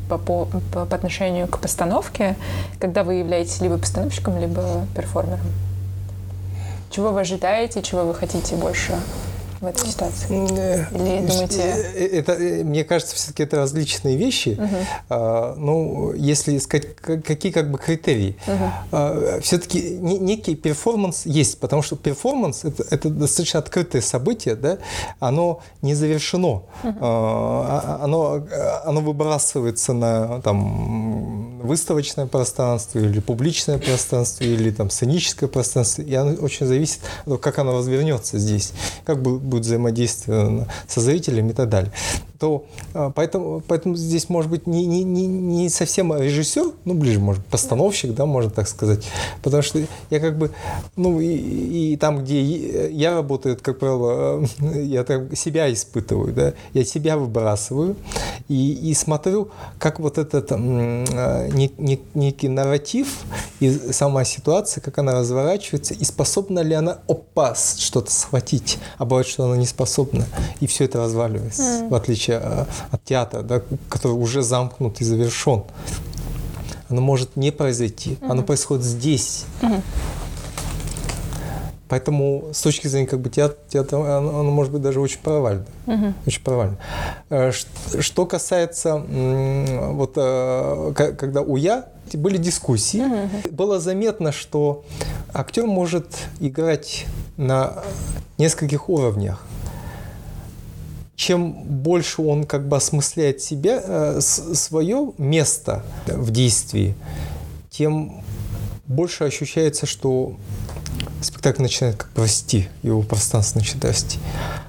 по, 0.10 0.18
по, 0.18 0.48
по 0.74 0.82
отношению 0.84 1.48
к 1.48 1.60
постановке, 1.60 2.36
когда 2.80 3.04
вы 3.04 3.16
являетесь 3.16 3.62
либо 3.62 3.78
постановщиком, 3.78 4.38
либо 4.40 4.86
перформером? 4.96 5.40
Чего 6.90 7.12
вы 7.12 7.22
ожидаете, 7.22 7.82
чего 7.82 8.04
вы 8.04 8.14
хотите 8.14 8.56
больше 8.56 8.94
в 9.62 9.66
этой 9.66 9.88
ситуации? 9.88 10.28
Или 10.28 11.28
думаете... 11.28 11.62
Это, 11.62 12.34
мне 12.66 12.84
кажется, 12.84 13.16
все-таки 13.16 13.44
это 13.44 13.58
различные 13.58 14.18
вещи. 14.18 14.60
Угу. 14.60 15.56
Ну, 15.58 16.14
если 16.14 16.58
сказать, 16.58 16.96
какие 16.96 17.52
как 17.52 17.72
бы 17.72 17.78
критерии. 17.78 18.36
Угу. 18.48 19.42
Все-таки 19.42 19.98
некий 20.00 20.56
перформанс 20.56 21.26
есть, 21.26 21.60
потому 21.60 21.82
что 21.82 21.96
перформанс 21.96 22.66
это, 22.66 22.84
это 22.90 23.10
достаточно 23.10 23.60
открытое 23.60 24.02
событие, 24.02 24.56
да, 24.56 24.80
оно 25.20 25.62
не 25.82 25.94
завершено. 25.94 26.64
Угу. 26.84 27.06
Оно, 27.06 28.44
оно 28.84 29.02
выбрасывается 29.02 29.94
на 29.94 30.42
там, 30.42 31.41
выставочное 31.62 32.26
пространство 32.28 33.00
или 33.00 33.20
публичное 33.20 33.78
пространство 33.78 34.44
или 34.44 34.72
там 34.72 34.90
сценическое 34.90 35.50
пространство, 35.50 36.02
и 36.02 36.14
оно 36.14 36.34
очень 36.44 36.66
зависит 36.66 37.00
от 37.20 37.26
того, 37.26 37.38
как 37.38 37.60
оно 37.60 37.78
развернется 37.78 38.38
здесь, 38.38 38.74
как 39.06 39.22
будет 39.22 39.64
взаимодействие 39.64 40.68
со 40.88 41.02
зрителями 41.02 41.52
и 41.52 41.54
так 41.54 41.70
далее 41.70 41.92
то 42.42 42.66
а, 42.96 43.12
поэтому, 43.12 43.62
поэтому 43.68 43.96
здесь 43.96 44.28
может 44.28 44.50
быть 44.50 44.66
не, 44.66 44.88
не, 44.88 45.04
не, 45.04 45.28
не 45.28 45.70
совсем 45.70 46.12
режиссер, 46.12 46.72
ну 46.86 46.96
ближе, 46.96 47.20
может, 47.20 47.46
постановщик, 47.46 48.16
да, 48.16 48.26
можно 48.26 48.50
так 48.50 48.68
сказать. 48.68 49.06
Потому 49.44 49.62
что 49.62 49.80
я 50.10 50.20
как 50.20 50.40
бы, 50.40 50.50
ну 50.96 51.22
и, 51.22 51.94
и 51.94 51.98
там, 51.98 52.24
где 52.24 52.90
я 52.90 53.14
работаю, 53.14 53.60
как 53.62 53.78
правило, 53.78 54.44
я 54.74 55.04
так 55.04 55.38
себя 55.38 55.72
испытываю, 55.72 56.34
да, 56.34 56.54
я 56.74 56.84
себя 56.84 57.16
выбрасываю 57.16 57.96
и, 58.48 58.90
и 58.90 58.96
смотрю, 58.96 59.50
как 59.78 60.00
вот 60.00 60.18
этот 60.18 60.52
а, 60.52 61.48
не, 61.48 61.72
не, 61.78 62.02
некий 62.16 62.50
нарратив 62.50 63.20
и 63.60 63.70
сама 63.70 64.24
ситуация, 64.24 64.82
как 64.82 64.98
она 64.98 65.14
разворачивается, 65.14 65.94
и 65.94 66.04
способна 66.04 66.62
ли 66.62 66.74
она 66.74 67.02
опас 67.08 67.76
что-то 67.78 68.12
схватить, 68.12 68.80
а 68.98 69.06
бывает, 69.06 69.28
что 69.28 69.46
она 69.46 69.58
не 69.58 69.68
способна, 69.68 70.26
и 70.60 70.66
все 70.66 70.86
это 70.86 70.98
разваливается, 70.98 71.62
mm. 71.62 71.90
в 71.90 71.94
отличие 71.94 72.31
отличие 72.32 72.40
э, 72.42 72.66
от 72.92 73.04
театра, 73.04 73.42
да, 73.42 73.62
который 73.90 74.14
уже 74.14 74.42
замкнут 74.42 75.02
и 75.02 75.04
завершен. 75.04 75.64
Оно 76.90 77.02
может 77.02 77.36
не 77.36 77.52
произойти, 77.52 78.12
mm-hmm. 78.12 78.32
оно 78.32 78.44
происходит 78.44 78.84
здесь. 78.84 79.46
Mm-hmm. 79.62 79.82
Поэтому 81.88 82.50
с 82.54 82.62
точки 82.62 82.88
зрения 82.88 83.08
как 83.08 83.20
бы 83.20 83.30
театра, 83.30 83.58
театра 83.68 83.98
оно, 83.98 84.40
оно 84.40 84.52
может 84.52 84.72
быть 84.72 84.82
даже 84.82 85.02
очень 85.02 85.20
провально. 85.20 85.66
Uh-huh. 85.88 86.14
Очень 86.26 86.42
провально. 86.42 86.78
Э, 87.30 87.52
что 87.52 88.26
касается 88.26 88.96
вот 88.96 90.14
э, 90.16 90.94
когда 90.96 91.42
у 91.42 91.58
я 91.58 91.90
были 92.14 92.38
дискуссии, 92.38 93.02
uh-huh. 93.02 93.54
было 93.54 93.82
заметно, 93.82 94.32
что 94.32 94.86
актер 95.34 95.66
может 95.66 96.06
играть 96.40 97.08
на 97.36 97.84
нескольких 98.38 98.88
уровнях 98.88 99.46
чем 101.22 101.52
больше 101.52 102.24
он 102.24 102.46
как 102.46 102.68
бы 102.68 102.78
осмысляет 102.78 103.44
себя, 103.44 103.80
э, 103.86 104.22
свое 104.22 105.14
место 105.20 105.84
в 106.08 106.32
действии, 106.32 106.96
тем 107.70 108.24
больше 108.88 109.26
ощущается, 109.26 109.86
что 109.86 110.36
спектакль 111.22 111.62
начинает 111.62 111.98
как 111.98 112.12
бы 112.14 112.24
расти, 112.24 112.70
его 112.82 113.04
пространство 113.04 113.60
начинает 113.60 113.86
расти. 113.86 114.18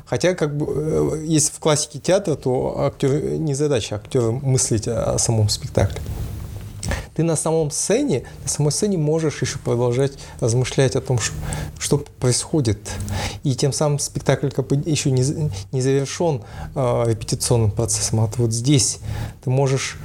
Хотя, 0.04 0.34
как 0.34 0.54
бы, 0.54 0.66
э, 0.68 1.24
если 1.24 1.50
в 1.52 1.58
классике 1.58 1.98
театра, 2.00 2.34
то 2.34 2.80
актер, 2.80 3.38
не 3.38 3.54
задача 3.54 3.96
актера 3.96 4.30
мыслить 4.30 4.86
о 4.86 5.18
самом 5.18 5.48
спектакле 5.48 6.02
ты 7.14 7.22
на 7.22 7.36
самом 7.36 7.70
сцене, 7.70 8.24
на 8.42 8.48
самой 8.48 8.72
сцене 8.72 8.98
можешь 8.98 9.42
еще 9.42 9.58
продолжать 9.58 10.12
размышлять 10.40 10.96
о 10.96 11.00
том, 11.00 11.18
что, 11.18 11.34
что 11.78 11.98
происходит. 11.98 12.78
И 13.42 13.54
тем 13.54 13.72
самым 13.72 13.98
спектакль 13.98 14.50
как 14.50 14.68
бы 14.68 14.76
еще 14.76 15.10
не, 15.10 15.50
не 15.72 15.82
завершен 15.82 16.42
э, 16.74 17.04
репетиционным 17.06 17.70
процессом. 17.70 18.20
А 18.20 18.30
вот 18.36 18.52
здесь 18.52 18.98
ты 19.44 19.50
можешь 19.50 19.98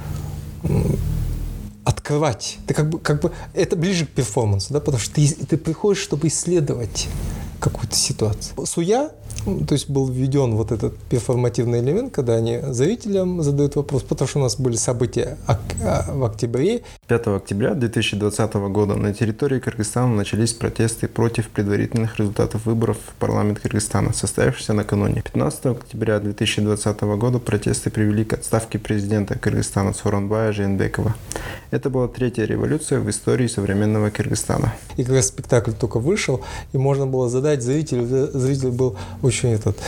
открывать. 1.84 2.58
Ты 2.66 2.74
как 2.74 2.90
бы, 2.90 2.98
как 2.98 3.22
бы 3.22 3.32
это 3.54 3.76
ближе 3.76 4.04
к 4.04 4.10
перформансу, 4.10 4.74
да, 4.74 4.80
потому 4.80 4.98
что 4.98 5.14
ты, 5.14 5.28
ты 5.28 5.56
приходишь, 5.56 6.02
чтобы 6.02 6.28
исследовать 6.28 7.08
какую-то 7.60 7.96
ситуацию. 7.96 8.66
Суя 8.66 9.10
то 9.66 9.72
есть 9.72 9.88
был 9.88 10.06
введен 10.06 10.56
вот 10.56 10.72
этот 10.72 10.96
перформативный 10.96 11.80
элемент, 11.80 12.12
когда 12.12 12.34
они 12.34 12.60
зрителям 12.70 13.42
задают 13.42 13.76
вопрос, 13.76 14.02
потому 14.02 14.28
что 14.28 14.38
у 14.40 14.42
нас 14.42 14.56
были 14.56 14.76
события 14.76 15.38
а, 15.46 15.58
в 16.12 16.24
октябре. 16.24 16.82
5 17.08 17.26
октября 17.28 17.72
2020 17.72 18.54
года 18.70 18.94
на 18.94 19.14
территории 19.14 19.60
Кыргызстана 19.60 20.14
начались 20.14 20.52
протесты 20.52 21.08
против 21.08 21.48
предварительных 21.48 22.18
результатов 22.18 22.66
выборов 22.66 22.98
в 22.98 23.14
парламент 23.18 23.60
Кыргызстана, 23.60 24.12
состоявшихся 24.12 24.74
накануне. 24.74 25.22
15 25.22 25.66
октября 25.66 26.18
2020 26.20 27.00
года 27.00 27.38
протесты 27.38 27.88
привели 27.88 28.26
к 28.26 28.34
отставке 28.34 28.78
президента 28.78 29.38
Кыргызстана 29.38 29.94
Соронбая 29.94 30.52
Жейнбекова. 30.52 31.14
Это 31.70 31.88
была 31.88 32.08
третья 32.08 32.44
революция 32.44 33.00
в 33.00 33.08
истории 33.08 33.46
современного 33.46 34.10
Кыргызстана. 34.10 34.74
И 34.98 35.02
когда 35.02 35.22
спектакль 35.22 35.72
только 35.72 36.00
вышел, 36.00 36.42
и 36.74 36.76
можно 36.76 37.06
было 37.06 37.30
задать 37.30 37.62
зрителю, 37.62 38.04
зритель 38.34 38.70
был 38.70 38.98
очень 39.22 39.54
этот 39.54 39.78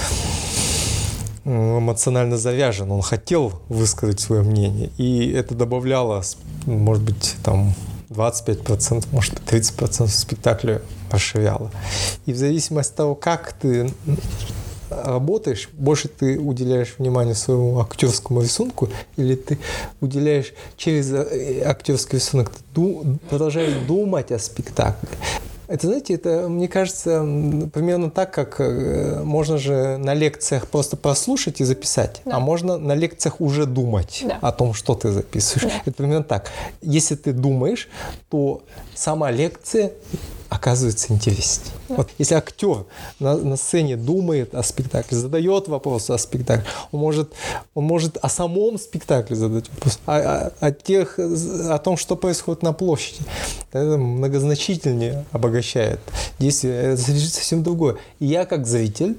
эмоционально 1.44 2.36
завязан, 2.36 2.90
он 2.90 3.02
хотел 3.02 3.52
высказать 3.68 4.20
свое 4.20 4.42
мнение, 4.42 4.90
и 4.98 5.30
это 5.30 5.54
добавляло, 5.54 6.22
может 6.66 7.02
быть, 7.02 7.36
там 7.42 7.74
25%, 8.10 9.06
может 9.12 9.34
быть, 9.34 9.42
30% 9.44 10.08
спектакля 10.08 10.82
расширяло. 11.10 11.70
И 12.26 12.32
в 12.32 12.36
зависимости 12.36 12.90
от 12.90 12.96
того, 12.96 13.14
как 13.14 13.52
ты 13.52 13.90
работаешь, 14.90 15.68
больше 15.72 16.08
ты 16.08 16.38
уделяешь 16.38 16.96
внимание 16.98 17.34
своему 17.34 17.78
актерскому 17.80 18.42
рисунку, 18.42 18.88
или 19.16 19.36
ты 19.36 19.58
уделяешь 20.00 20.52
через 20.76 21.12
э, 21.12 21.62
актерский 21.64 22.18
рисунок, 22.18 22.50
ты 22.74 23.18
продолжаешь 23.28 23.74
думать 23.86 24.32
о 24.32 24.38
спектакле. 24.38 25.08
Это, 25.70 25.86
знаете, 25.86 26.14
это, 26.14 26.48
мне 26.48 26.66
кажется, 26.66 27.20
примерно 27.72 28.10
так, 28.10 28.34
как 28.34 28.56
э, 28.58 29.22
можно 29.22 29.56
же 29.56 29.98
на 29.98 30.14
лекциях 30.14 30.66
просто 30.66 30.96
прослушать 30.96 31.60
и 31.60 31.64
записать, 31.64 32.22
да. 32.24 32.36
а 32.36 32.40
можно 32.40 32.76
на 32.76 32.92
лекциях 32.92 33.40
уже 33.40 33.66
думать 33.66 34.24
да. 34.26 34.38
о 34.40 34.50
том, 34.50 34.74
что 34.74 34.96
ты 34.96 35.12
записываешь. 35.12 35.72
Да. 35.72 35.82
Это 35.86 35.92
примерно 35.92 36.24
так. 36.24 36.50
Если 36.82 37.14
ты 37.14 37.32
думаешь, 37.32 37.88
то 38.30 38.62
сама 38.96 39.30
лекция 39.30 39.92
оказывается 40.50 41.12
интереснее. 41.12 41.72
Да. 41.88 41.94
Вот 41.94 42.10
если 42.18 42.34
актер 42.34 42.84
на, 43.20 43.36
на 43.36 43.56
сцене 43.56 43.96
думает 43.96 44.54
о 44.54 44.62
спектакле, 44.62 45.16
задает 45.16 45.68
вопросы 45.68 46.10
о 46.10 46.18
спектакле, 46.18 46.66
он 46.90 47.00
может, 47.00 47.32
он 47.74 47.84
может 47.84 48.16
о 48.18 48.28
самом 48.28 48.78
спектакле 48.78 49.36
задать 49.36 49.70
вопрос, 49.70 50.00
о, 50.06 50.16
о, 50.16 50.52
о, 50.60 50.72
тех, 50.72 51.18
о 51.18 51.78
том, 51.78 51.96
что 51.96 52.16
происходит 52.16 52.62
на 52.62 52.72
площади. 52.72 53.20
Это 53.72 53.96
многозначительнее 53.96 55.24
обогащает 55.30 56.00
действие. 56.40 56.94
Это 56.94 56.96
совсем 56.96 57.62
другое. 57.62 57.96
И 58.18 58.26
я 58.26 58.44
как 58.44 58.66
зритель 58.66 59.16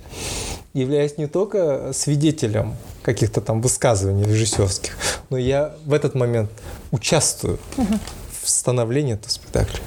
являюсь 0.74 1.18
не 1.18 1.28
только 1.28 1.92
свидетелем 1.94 2.76
каких-то 3.04 3.42
там 3.42 3.62
высказываний 3.62 4.24
режиссерских, 4.24 4.98
но 5.30 5.38
я 5.38 5.76
в 5.86 5.94
этот 5.94 6.14
момент 6.14 6.52
участвую 6.92 7.58
угу. 7.78 8.00
в 8.44 8.50
становлении 8.50 9.14
этого 9.14 9.30
спектакля. 9.30 9.80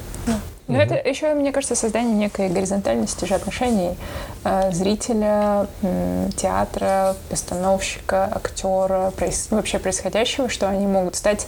Ну, 0.67 0.79
это 0.79 0.95
еще, 0.95 1.33
мне 1.35 1.51
кажется, 1.51 1.75
создание 1.75 2.15
некой 2.15 2.49
горизонтальности 2.49 3.25
же 3.25 3.35
отношений 3.35 3.95
э, 4.43 4.71
зрителя, 4.71 5.67
э, 5.83 6.29
театра, 6.35 7.15
постановщика, 7.29 8.25
актера, 8.33 9.11
проис... 9.15 9.47
вообще 9.51 9.77
происходящего, 9.77 10.49
что 10.49 10.67
они 10.67 10.87
могут 10.87 11.15
стать 11.15 11.45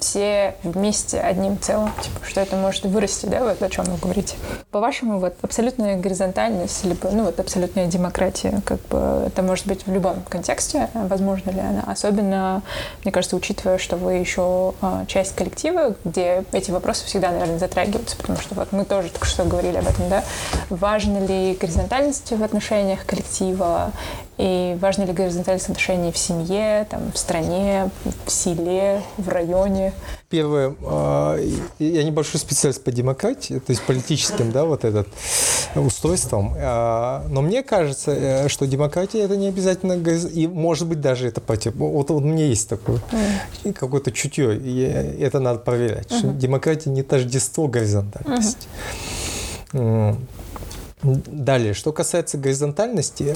все 0.00 0.54
вместе 0.62 1.20
одним 1.20 1.58
целым, 1.58 1.92
типа, 2.00 2.20
что 2.26 2.40
это 2.40 2.56
может 2.56 2.84
вырасти, 2.84 3.26
да, 3.26 3.40
вот 3.40 3.62
о 3.62 3.68
чем 3.68 3.84
вы 3.84 3.96
говорите. 3.98 4.36
По-вашему, 4.70 5.18
вот 5.18 5.34
абсолютная 5.42 5.96
горизонтальность, 5.96 6.84
либо, 6.84 7.10
ну, 7.10 7.24
вот 7.24 7.38
абсолютная 7.38 7.86
демократия, 7.86 8.60
как 8.64 8.80
бы, 8.88 9.24
это 9.26 9.42
может 9.42 9.66
быть 9.66 9.86
в 9.86 9.92
любом 9.92 10.22
контексте, 10.28 10.88
возможно 10.94 11.50
ли 11.50 11.60
она? 11.60 11.84
Особенно, 11.86 12.62
мне 13.04 13.12
кажется, 13.12 13.36
учитывая, 13.36 13.78
что 13.78 13.96
вы 13.96 14.14
еще 14.14 14.74
а, 14.80 15.04
часть 15.06 15.34
коллектива, 15.34 15.94
где 16.04 16.44
эти 16.52 16.70
вопросы 16.70 17.04
всегда, 17.06 17.30
наверное, 17.30 17.58
затрагиваются, 17.58 18.16
потому 18.16 18.38
что 18.38 18.54
вот 18.54 18.72
мы 18.72 18.84
тоже 18.84 19.10
только 19.10 19.26
что 19.26 19.44
говорили 19.44 19.76
об 19.76 19.88
этом, 19.88 20.08
да, 20.08 20.24
важно 20.68 21.24
ли 21.24 21.56
горизонтальность 21.60 22.30
в 22.32 22.42
отношениях 22.42 23.04
коллектива, 23.06 23.92
и 24.40 24.74
важно 24.80 25.02
ли 25.02 25.12
горизонтальность 25.12 25.68
отношений 25.68 26.12
в 26.12 26.16
семье, 26.16 26.86
там, 26.88 27.12
в 27.12 27.18
стране, 27.18 27.90
в 28.24 28.30
селе, 28.30 29.02
в 29.18 29.28
районе? 29.28 29.92
Первое, 30.30 30.74
а, 30.82 31.38
я 31.78 32.02
небольшой 32.02 32.40
специалист 32.40 32.82
по 32.82 32.90
демократии, 32.90 33.58
то 33.58 33.70
есть 33.70 33.82
политическим, 33.82 34.50
да, 34.50 34.64
вот 34.64 34.86
этот 34.86 35.08
устройством. 35.74 36.54
А, 36.56 37.26
но 37.28 37.42
мне 37.42 37.62
кажется, 37.62 38.12
э, 38.12 38.48
что 38.48 38.66
демократия 38.66 39.20
это 39.20 39.36
не 39.36 39.48
обязательно, 39.48 39.92
и 39.92 40.46
может 40.46 40.88
быть 40.88 41.02
даже 41.02 41.28
это 41.28 41.42
против. 41.42 41.74
Вот, 41.74 42.10
у 42.10 42.20
меня 42.20 42.46
есть 42.46 42.66
такое 42.66 42.98
mm. 43.64 43.74
какое-то 43.74 44.10
чутье, 44.10 44.56
и 44.56 44.80
это 45.20 45.40
надо 45.40 45.58
проверять. 45.58 46.10
Что 46.10 46.28
демократия 46.28 46.88
не 46.88 47.02
тождество 47.02 47.68
горизонтальности. 47.68 48.68
Mm-hmm. 49.72 50.16
Далее, 51.02 51.72
что 51.72 51.92
касается 51.92 52.36
горизонтальности, 52.36 53.34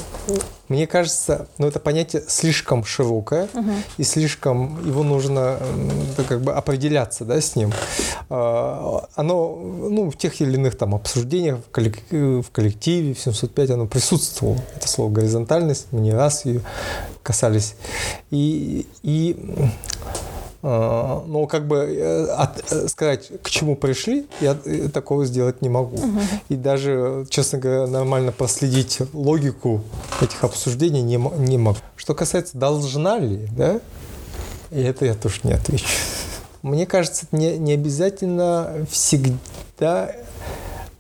мне 0.69 0.87
кажется, 0.87 1.47
ну, 1.57 1.67
это 1.67 1.81
понятие 1.81 2.23
слишком 2.29 2.85
широкое, 2.85 3.49
угу. 3.55 3.71
и 3.97 4.05
слишком 4.05 4.87
его 4.87 5.03
нужно 5.03 5.59
да, 6.17 6.25
как 6.25 6.43
бы 6.43 6.53
определяться 6.53 7.25
да, 7.25 7.41
с 7.41 7.57
ним. 7.57 7.73
А, 8.29 9.09
оно 9.15 9.57
ну, 9.57 10.11
в 10.11 10.19
тех 10.19 10.39
или 10.43 10.55
иных 10.55 10.77
там 10.77 10.95
обсуждениях 10.95 11.61
в, 11.67 11.71
коллективе, 11.71 12.43
в 12.43 12.51
коллективе, 12.51 13.15
в 13.15 13.21
705 13.21 13.71
оно 13.71 13.87
присутствовало. 13.87 14.59
Это 14.77 14.87
слово 14.87 15.11
горизонтальность, 15.11 15.87
мы 15.91 16.01
не 16.01 16.13
раз 16.13 16.45
ее 16.45 16.61
касались. 17.23 17.77
И, 18.31 18.87
и 19.03 19.37
но 20.65 21.47
как 21.47 21.67
бы 21.67 21.77
э, 21.77 22.25
от, 22.33 22.73
э, 22.73 22.89
сказать, 22.89 23.31
к 23.43 23.51
чему 23.51 23.77
пришли, 23.77 24.27
я 24.41 24.57
э, 24.65 24.89
такого 24.89 25.27
сделать 25.27 25.61
не 25.61 25.69
могу. 25.69 25.99
Угу. 25.99 26.21
И 26.49 26.57
даже, 26.57 27.27
честно 27.29 27.59
говоря, 27.59 27.87
нормально 27.87 28.33
проследить 28.33 29.01
логику 29.13 29.83
этих 30.23 30.43
обсуждений 30.43 31.03
не, 31.03 31.17
не 31.17 31.59
могу. 31.59 31.77
Что 31.97 32.15
касается 32.15 32.57
должна 32.57 33.19
ли, 33.19 33.47
да, 33.55 33.79
и 34.71 34.81
это 34.81 35.05
я 35.05 35.13
тоже 35.13 35.41
не 35.43 35.53
отвечу. 35.53 35.85
Мне 36.63 36.87
кажется, 36.87 37.27
не, 37.31 37.59
не 37.59 37.75
обязательно 37.75 38.87
всегда 38.91 40.13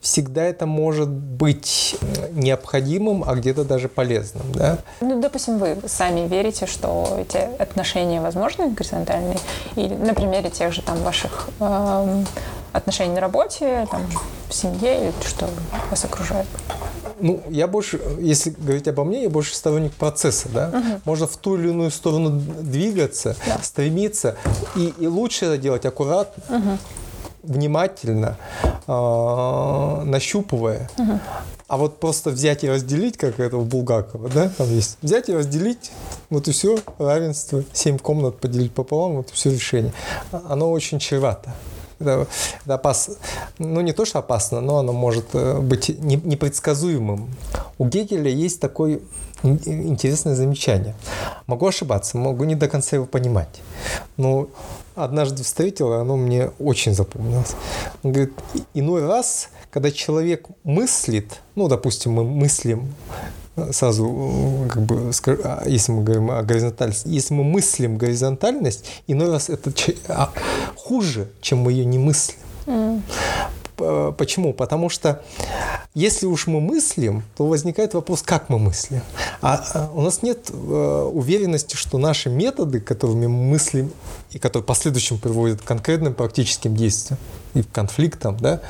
всегда 0.04 0.44
это 0.44 0.66
может 0.66 1.08
быть 1.08 1.96
необходимым, 2.32 3.25
а 3.26 3.34
где-то 3.34 3.64
даже 3.64 3.88
полезным. 3.88 4.44
Да? 4.52 4.78
Ну, 5.00 5.20
допустим, 5.20 5.58
вы 5.58 5.78
сами 5.87 6.28
верите, 6.28 6.66
что 6.66 7.18
эти 7.18 7.38
отношения 7.58 8.20
возможны 8.20 8.70
горизонтальные, 8.70 9.38
или 9.76 9.94
на 9.94 10.12
примере 10.12 10.50
тех 10.50 10.75
же 10.75 10.82
там 10.82 10.99
ваших 10.99 11.49
э, 11.58 12.25
отношений 12.73 13.14
на 13.14 13.20
работе, 13.20 13.88
там, 13.90 14.02
в 14.50 14.54
семье, 14.54 15.06
или 15.06 15.12
что 15.26 15.49
вас 15.90 16.04
окружает? 16.04 16.46
Ну, 17.20 17.40
я 17.49 17.66
больше, 17.66 17.99
если 18.20 18.50
говорить 18.50 18.87
обо 18.88 19.04
мне, 19.04 19.23
я 19.23 19.30
больше 19.30 19.54
сторонник 19.54 19.94
процесса, 19.94 20.50
да. 20.50 20.68
Угу. 20.68 21.00
Можно 21.06 21.26
в 21.26 21.37
ту 21.38 21.56
или 21.56 21.70
иную 21.70 21.90
сторону 21.90 22.28
двигаться, 22.30 23.37
да. 23.46 23.58
стремиться, 23.62 24.37
и, 24.76 24.92
и 24.99 25.06
лучше 25.06 25.46
это 25.46 25.56
делать 25.56 25.87
аккуратно. 25.87 26.58
Угу 26.58 26.78
внимательно, 27.46 28.36
э, 28.86 30.02
нащупывая. 30.04 30.90
Угу. 30.98 31.20
А 31.66 31.76
вот 31.76 31.98
просто 31.98 32.30
взять 32.30 32.62
и 32.62 32.68
разделить, 32.68 33.16
как 33.16 33.40
это 33.40 33.56
у 33.56 33.64
Булгакова, 33.64 34.28
да, 34.28 34.50
там 34.50 34.68
есть, 34.68 34.98
взять 35.00 35.28
и 35.28 35.34
разделить, 35.34 35.92
вот 36.28 36.46
и 36.46 36.52
все, 36.52 36.78
равенство, 36.98 37.64
семь 37.72 37.98
комнат 37.98 38.38
поделить 38.38 38.72
пополам, 38.72 39.16
вот 39.16 39.30
и 39.30 39.32
все 39.32 39.50
решение. 39.50 39.92
Оно 40.30 40.70
очень 40.70 40.98
чревато. 40.98 41.54
Это, 41.98 42.26
это 42.64 42.74
опасно. 42.74 43.14
Ну, 43.58 43.80
не 43.80 43.92
то, 43.92 44.04
что 44.04 44.18
опасно, 44.18 44.60
но 44.60 44.78
оно 44.78 44.92
может 44.92 45.26
э, 45.32 45.58
быть 45.60 45.88
непредсказуемым. 45.88 47.30
У 47.78 47.86
Гегеля 47.86 48.30
есть 48.30 48.60
такой 48.60 49.02
интересное 49.44 50.34
замечание. 50.34 50.94
Могу 51.46 51.66
ошибаться, 51.66 52.16
могу 52.16 52.44
не 52.44 52.54
до 52.54 52.68
конца 52.68 52.96
его 52.96 53.06
понимать. 53.06 53.60
Но 54.16 54.48
однажды 54.94 55.42
встретил, 55.42 55.92
и 55.92 55.96
оно 55.96 56.16
мне 56.16 56.50
очень 56.58 56.94
запомнилось. 56.94 57.54
Он 58.02 58.12
говорит, 58.12 58.32
иной 58.74 59.06
раз, 59.06 59.48
когда 59.70 59.90
человек 59.90 60.46
мыслит, 60.62 61.40
ну, 61.54 61.68
допустим, 61.68 62.12
мы 62.12 62.24
мыслим 62.24 62.94
сразу, 63.70 64.66
как 64.70 64.82
бы, 64.82 65.10
а, 65.44 65.62
если 65.66 65.92
мы 65.92 66.02
говорим 66.02 66.30
о 66.30 66.42
горизонтальности, 66.42 67.08
если 67.08 67.34
мы 67.34 67.44
мыслим 67.44 67.98
горизонтальность, 67.98 68.84
иной 69.06 69.30
раз 69.30 69.48
это 69.48 69.72
а, 70.08 70.32
хуже, 70.74 71.28
чем 71.40 71.58
мы 71.58 71.72
ее 71.72 71.84
не 71.84 71.98
мыслим. 71.98 72.36
Mm. 72.66 73.02
Почему? 73.76 74.52
Потому 74.52 74.88
что 74.88 75.23
если 75.95 76.26
уж 76.26 76.47
мы 76.47 76.61
мыслим, 76.61 77.23
то 77.37 77.47
возникает 77.47 77.95
вопрос, 77.95 78.23
как 78.23 78.49
мы 78.49 78.59
мыслим. 78.59 79.00
А, 79.40 79.64
а 79.75 79.90
у 79.95 80.00
нас 80.00 80.23
нет 80.23 80.50
э, 80.50 81.11
уверенности, 81.12 81.76
что 81.76 81.99
наши 81.99 82.31
методы, 82.31 82.81
которыми 82.81 83.26
мы 83.26 83.45
мыслим 83.45 83.93
и 84.31 84.38
которые 84.38 84.64
в 84.64 84.66
последующем 84.66 85.19
приводят 85.19 85.62
к 85.62 85.64
конкретным 85.64 86.14
практическим 86.14 86.75
действиям 86.75 87.19
и 87.54 87.62
к 87.62 87.71
конфликтам, 87.71 88.37
да, 88.37 88.61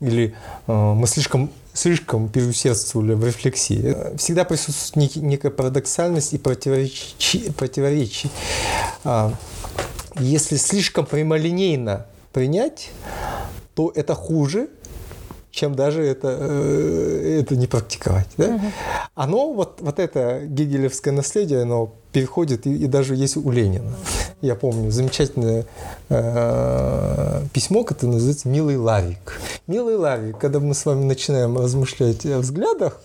или 0.00 0.34
э, 0.66 0.72
мы 0.72 1.06
слишком 1.06 1.50
слишком 1.72 2.28
переусердствовали 2.28 3.14
в 3.14 3.24
рефлексии. 3.24 4.16
Всегда 4.16 4.44
присутствует 4.44 5.16
некая 5.16 5.50
парадоксальность 5.50 6.34
и 6.34 6.38
противоречие. 6.38 7.52
противоречие. 7.52 8.30
А, 9.04 9.32
если 10.18 10.56
слишком 10.56 11.06
прямолинейно 11.06 12.06
принять, 12.32 12.90
то 13.74 13.92
это 13.94 14.14
хуже, 14.14 14.68
чем 15.50 15.74
даже 15.74 16.04
это, 16.04 16.36
э, 16.40 17.40
это 17.40 17.56
не 17.56 17.66
практиковать. 17.66 18.28
Да? 18.36 18.46
Угу. 18.46 18.66
Оно, 19.14 19.52
вот, 19.52 19.78
вот 19.80 19.98
это 19.98 20.42
гегелевское 20.46 21.12
наследие, 21.12 21.62
оно 21.62 21.92
переходит 22.12 22.66
и, 22.66 22.74
и 22.74 22.86
даже 22.86 23.16
есть 23.16 23.36
у 23.36 23.50
Ленина. 23.50 23.92
Я 24.40 24.54
помню 24.54 24.90
замечательное 24.90 25.66
э, 26.08 27.42
письмо, 27.52 27.84
которое 27.84 28.14
называется 28.14 28.48
«Милый 28.48 28.76
Лавик». 28.76 29.40
«Милый 29.66 29.96
Лавик», 29.96 30.38
когда 30.38 30.60
мы 30.60 30.74
с 30.74 30.86
вами 30.86 31.04
начинаем 31.04 31.58
размышлять 31.58 32.24
о 32.26 32.38
взглядах, 32.38 33.00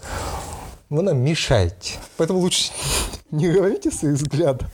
вы 0.89 1.01
нам 1.01 1.17
мешаете. 1.17 1.95
Поэтому 2.17 2.39
лучше 2.39 2.71
не 3.31 3.51
говорите 3.51 3.89
о 3.89 3.91
своих 3.91 4.15
взглядах. 4.15 4.69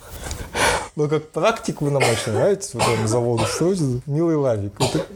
Но 0.96 1.08
как 1.08 1.30
практик 1.30 1.82
вы 1.82 1.90
нам 1.90 2.04
очень 2.04 2.34
нравитесь, 2.34 2.74
вот 2.74 2.84
там 2.84 3.08
заводу 3.08 3.46
строите, 3.46 4.02
милый 4.06 4.36
Лавик. 4.36 4.74
Вот, 4.78 5.08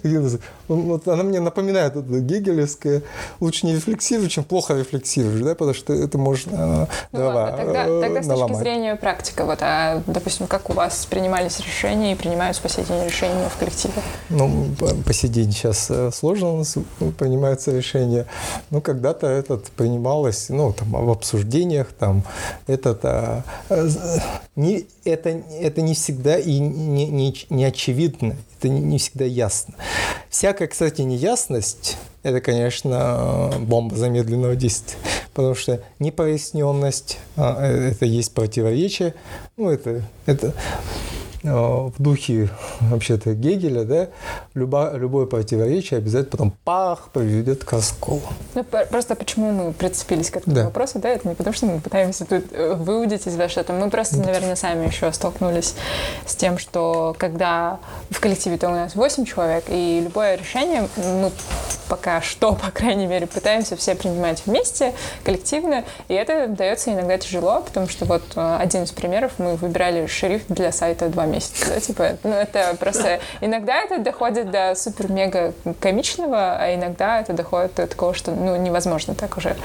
вот 0.67 1.07
она 1.07 1.23
мне 1.23 1.39
напоминает 1.39 1.95
это 1.95 2.19
гегелевское, 2.19 3.03
лучше 3.39 3.65
не 3.65 3.75
рефлексируй, 3.75 4.29
чем 4.29 4.43
плохо 4.43 4.73
рефлексируешь, 4.73 5.41
да, 5.41 5.51
потому 5.51 5.73
что 5.73 5.93
это 5.93 6.17
можно 6.17 6.87
ну, 7.11 7.19
дрова 7.19 7.33
ладно, 7.33 7.57
тогда, 7.57 7.85
э, 7.87 8.01
тогда 8.01 8.23
с 8.23 8.27
наломать. 8.27 8.47
точки 8.49 8.63
зрения 8.63 8.95
практика, 8.95 9.45
вот, 9.45 9.59
а, 9.61 10.01
допустим, 10.07 10.47
как 10.47 10.69
у 10.69 10.73
вас 10.73 11.05
принимались 11.05 11.59
решения 11.59 12.13
и 12.13 12.15
принимаются 12.15 12.61
по 12.61 12.69
сей 12.69 12.83
день 12.85 13.05
решения 13.05 13.49
в 13.49 13.57
коллективе? 13.57 13.93
Ну, 14.29 14.67
по 15.05 15.13
сей 15.13 15.29
день 15.29 15.51
сейчас 15.51 15.87
э, 15.89 16.11
сложно 16.11 16.53
у 16.53 16.57
нас 16.57 16.75
принимаются 17.17 17.71
решения. 17.71 18.25
Ну, 18.69 18.81
когда-то 18.81 19.27
этот 19.27 19.65
принималось, 19.71 20.49
ну, 20.49 20.73
там, 20.73 20.91
в 20.91 21.09
обсуждениях, 21.09 21.87
там, 21.93 22.23
этот, 22.67 22.99
а, 23.03 23.43
не, 24.55 24.87
это 25.03 25.35
это 25.61 25.81
не 25.81 25.93
всегда 25.93 26.37
и 26.37 26.59
не, 26.59 27.07
не, 27.07 27.33
не 27.49 27.65
очевидно, 27.65 28.35
это 28.65 28.69
не, 28.73 28.81
не 28.81 28.97
всегда 28.97 29.25
ясно. 29.25 29.75
Всякая, 30.29 30.67
кстати, 30.67 31.01
неясность– 31.01 31.97
это, 32.23 32.41
конечно, 32.41 33.51
бомба 33.59 33.95
замедленного 33.95 34.55
действия, 34.55 34.97
потому 35.33 35.55
что 35.55 35.81
непроясненность 35.99 37.19
а,– 37.37 37.63
это 37.65 38.05
есть 38.05 38.33
противоречие, 38.33 39.13
ну, 39.57 39.69
это, 39.69 40.01
это 40.25 40.53
Э, 40.53 41.14
в 41.45 41.93
духе 42.01 42.49
вообще-то 42.81 43.33
Гегеля, 43.33 43.83
да, 43.83 44.07
любо, 44.53 44.91
любое 44.95 45.25
противоречие 45.25 45.99
обязательно 45.99 46.31
потом 46.31 46.53
пах 46.63 47.09
приведет 47.13 47.63
к 47.63 47.71
расколу. 47.71 48.21
Ну, 48.55 48.65
просто 48.89 49.15
почему 49.15 49.51
мы 49.51 49.73
прицепились 49.73 50.31
к 50.31 50.37
этому 50.37 50.55
да. 50.55 50.65
вопросу, 50.65 50.99
да, 50.99 51.09
это 51.09 51.27
не 51.27 51.35
потому, 51.35 51.53
что 51.53 51.67
мы 51.67 51.79
пытаемся 51.79 52.25
тут 52.25 52.45
э, 52.51 52.73
выудить 52.73 53.27
из 53.27 53.35
вас 53.35 53.51
что-то. 53.51 53.73
Мы 53.73 53.89
просто, 53.89 54.17
наверное, 54.17 54.55
сами 54.55 54.87
еще 54.87 55.11
столкнулись 55.11 55.75
с 56.25 56.35
тем, 56.35 56.57
что 56.57 57.15
когда 57.17 57.79
в 58.09 58.19
коллективе-то 58.19 58.67
у 58.67 58.71
нас 58.71 58.95
8 58.95 59.25
человек, 59.25 59.65
и 59.69 60.01
любое 60.03 60.35
решение, 60.35 60.87
мы 60.97 61.31
пока 61.87 62.21
что, 62.21 62.53
по 62.65 62.71
крайней 62.71 63.07
мере, 63.07 63.27
пытаемся 63.27 63.75
все 63.75 63.95
принимать 63.95 64.43
вместе, 64.45 64.93
коллективно, 65.23 65.83
и 66.07 66.13
это 66.13 66.47
дается 66.47 66.91
иногда 66.91 67.17
тяжело, 67.17 67.61
потому 67.61 67.87
что 67.87 68.05
вот 68.05 68.23
э, 68.35 68.57
один 68.59 68.83
из 68.83 68.91
примеров, 68.91 69.33
мы 69.37 69.55
выбирали 69.55 70.07
шрифт 70.07 70.45
для 70.49 70.71
сайта 70.71 71.09
два 71.09 71.25
месяца 71.25 71.34
месяца, 71.35 71.69
да, 71.69 71.79
типа, 71.79 72.17
ну, 72.23 72.31
это 72.31 72.75
просто, 72.79 73.19
иногда 73.41 73.81
это 73.81 73.99
доходит 73.99 74.51
до 74.51 74.73
супер-мега 74.75 75.53
комичного, 75.79 76.57
а 76.57 76.73
иногда 76.73 77.19
это 77.21 77.33
доходит 77.33 77.75
до 77.75 77.87
такого, 77.87 78.13
что, 78.13 78.31
ну, 78.31 78.55
невозможно 78.55 79.15
так 79.15 79.37
уже. 79.37 79.55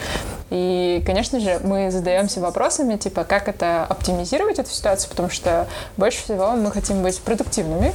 И, 0.50 1.02
конечно 1.06 1.38
же, 1.40 1.60
мы 1.62 1.90
задаемся 1.90 2.40
вопросами, 2.40 2.96
типа, 2.96 3.24
как 3.24 3.48
это 3.48 3.84
оптимизировать 3.84 4.58
эту 4.58 4.70
ситуацию, 4.70 5.10
потому 5.10 5.30
что 5.30 5.66
больше 5.96 6.22
всего 6.24 6.52
мы 6.52 6.70
хотим 6.72 7.02
быть 7.02 7.20
продуктивными, 7.20 7.92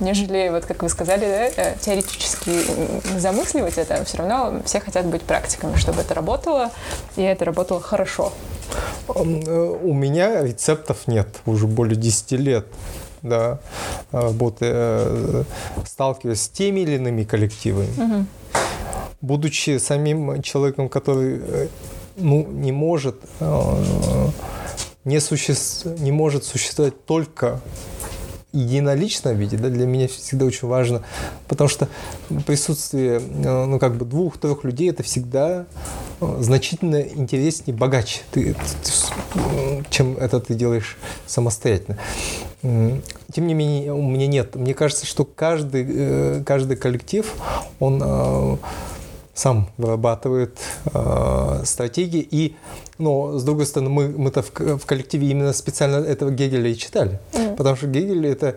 нежели, 0.00 0.50
вот 0.50 0.66
как 0.66 0.82
вы 0.82 0.88
сказали, 0.88 1.24
да, 1.24 1.62
э, 1.62 1.74
теоретически 1.80 3.18
замысливать 3.18 3.78
это, 3.78 4.04
все 4.04 4.18
равно 4.18 4.60
все 4.64 4.80
хотят 4.80 5.06
быть 5.06 5.22
практиками, 5.22 5.76
чтобы 5.76 6.02
это 6.02 6.14
работало, 6.14 6.70
и 7.16 7.22
это 7.22 7.44
работало 7.44 7.80
хорошо. 7.80 8.32
Э, 9.08 9.20
у 9.20 9.94
меня 9.94 10.42
рецептов 10.42 11.06
нет 11.06 11.28
уже 11.46 11.66
более 11.66 11.96
10 11.96 12.32
лет 12.32 12.66
да, 13.28 13.58
работы, 14.12 14.66
э, 14.68 15.44
сталкиваясь 15.84 16.42
с 16.42 16.48
теми 16.48 16.80
или 16.80 16.96
иными 16.96 17.24
коллективами. 17.24 17.88
Угу. 17.96 18.26
Будучи 19.20 19.78
самим 19.78 20.42
человеком, 20.42 20.88
который 20.88 21.40
э, 21.42 21.68
ну, 22.16 22.46
не 22.46 22.72
может 22.72 23.16
не, 25.06 25.20
суще... 25.20 25.54
не 25.98 26.12
может 26.12 26.44
существовать 26.44 27.04
только 27.06 27.60
единоличном 28.52 29.36
виде, 29.36 29.56
да, 29.56 29.68
для 29.68 29.86
меня 29.86 30.08
всегда 30.08 30.46
очень 30.46 30.66
важно, 30.68 31.02
потому 31.46 31.68
что 31.68 31.88
присутствие, 32.46 33.20
э, 33.20 33.64
ну, 33.66 33.78
как 33.78 33.96
бы 33.96 34.04
двух-трех 34.04 34.64
людей, 34.64 34.90
это 34.90 35.02
всегда 35.02 35.66
э, 36.20 36.36
значительно 36.40 37.00
интереснее, 37.02 37.76
богаче, 37.76 38.22
ты, 38.32 38.56
чем 39.90 40.16
это 40.16 40.40
ты 40.40 40.54
делаешь 40.54 40.96
самостоятельно. 41.26 41.98
Тем 42.62 43.46
не 43.46 43.54
менее, 43.54 43.92
у 43.92 44.02
меня 44.02 44.26
нет. 44.26 44.56
Мне 44.56 44.74
кажется, 44.74 45.06
что 45.06 45.24
каждый, 45.24 45.86
э, 45.88 46.42
каждый 46.44 46.76
коллектив, 46.76 47.32
он 47.80 48.58
сам 49.36 49.68
вырабатывает 49.76 50.58
э, 50.92 51.60
стратегии. 51.64 52.26
И, 52.28 52.56
но, 52.98 53.38
с 53.38 53.44
другой 53.44 53.66
стороны, 53.66 53.90
мы, 53.90 54.08
мы-то 54.08 54.42
в, 54.42 54.50
в 54.50 54.86
коллективе 54.86 55.28
именно 55.28 55.52
специально 55.52 55.96
этого 55.96 56.30
Гегеля 56.30 56.70
и 56.70 56.74
читали. 56.74 57.20
Mm. 57.32 57.45
Потому 57.56 57.76
что 57.76 57.86
Гегель 57.86 58.26
это 58.26 58.56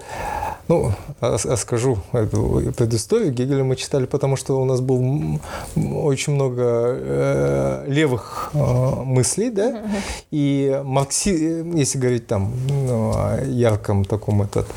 ну, 0.70 0.94
расскажу 1.20 1.98
эту 2.14 2.72
предысторию. 2.78 3.34
Гегеля 3.34 3.64
мы 3.64 3.76
читали, 3.76 4.06
потому 4.06 4.36
что 4.36 4.62
у 4.62 4.66
нас 4.66 4.82
был 4.82 5.40
очень 5.76 6.34
много 6.34 6.64
э, 6.64 7.86
левых 7.88 8.52
э, 8.54 8.60
мыслей, 9.04 9.50
да, 9.50 9.82
и 10.30 10.80
маркси, 10.86 11.66
если 11.76 11.98
говорить 11.98 12.28
там 12.28 12.54
ну, 12.70 13.12
о 13.16 13.44
ярком 13.44 14.06
таком 14.06 14.44
этот 14.44 14.68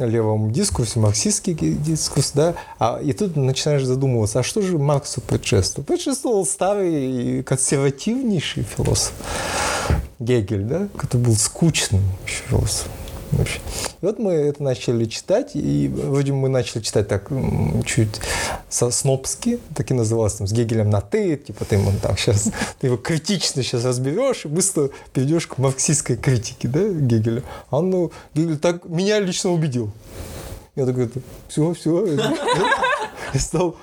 левом 0.00 0.50
дискурсе, 0.50 0.98
марксистский 0.98 1.54
дискурс, 1.54 2.32
да, 2.34 2.54
а, 2.80 2.98
и 3.00 3.12
тут 3.12 3.36
начинаешь 3.36 3.84
задумываться, 3.84 4.40
а 4.40 4.42
что 4.42 4.62
же 4.62 4.78
Марксу 4.78 5.20
предшествовал? 5.20 5.86
Предшествовал 5.86 6.44
старый 6.44 7.44
консервативнейший 7.44 8.64
философ 8.64 9.12
Гегель, 10.18 10.64
да, 10.64 10.88
который 10.96 11.22
был 11.22 11.36
скучным 11.36 12.02
философом 12.24 12.90
вообще. 13.36 13.60
И 14.02 14.06
вот 14.06 14.18
мы 14.18 14.32
это 14.32 14.62
начали 14.62 15.04
читать, 15.06 15.52
и 15.54 15.88
вроде 15.88 16.32
мы 16.32 16.48
начали 16.48 16.82
читать 16.82 17.08
так 17.08 17.30
чуть 17.84 18.20
со 18.68 18.90
снобски, 18.90 19.58
так 19.74 19.90
и 19.90 19.94
называлось, 19.94 20.34
там, 20.34 20.46
с 20.46 20.52
Гегелем 20.52 20.90
на 20.90 21.00
«ты», 21.00 21.36
типа 21.36 21.64
ты 21.64 21.76
ему 21.76 21.92
там 22.02 22.16
сейчас, 22.16 22.50
ты 22.80 22.88
его 22.88 22.96
критично 22.96 23.62
сейчас 23.62 23.84
разберешь 23.84 24.44
и 24.44 24.48
быстро 24.48 24.90
перейдешь 25.12 25.46
к 25.46 25.58
марксистской 25.58 26.16
критике, 26.16 26.68
да, 26.68 26.80
Гегеля. 26.80 27.42
А 27.70 27.80
ну, 27.80 28.12
Гегель 28.34 28.58
так 28.58 28.84
меня 28.84 29.20
лично 29.20 29.50
убедил. 29.50 29.90
Я 30.74 30.84
такой, 30.84 31.10
все, 31.48 31.72
все. 31.72 32.06
Я 33.34 33.40
стал 33.40 33.76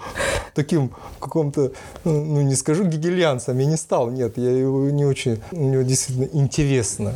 таким 0.53 0.91
каком-то, 1.19 1.71
ну 2.03 2.41
не 2.41 2.55
скажу 2.55 2.85
гегельянцем, 2.85 3.57
я 3.57 3.65
не 3.65 3.77
стал, 3.77 4.09
нет, 4.09 4.37
я 4.37 4.51
его 4.51 4.89
не 4.89 5.05
очень, 5.05 5.41
у 5.51 5.63
него 5.63 5.81
действительно 5.81 6.29
интересно 6.31 7.13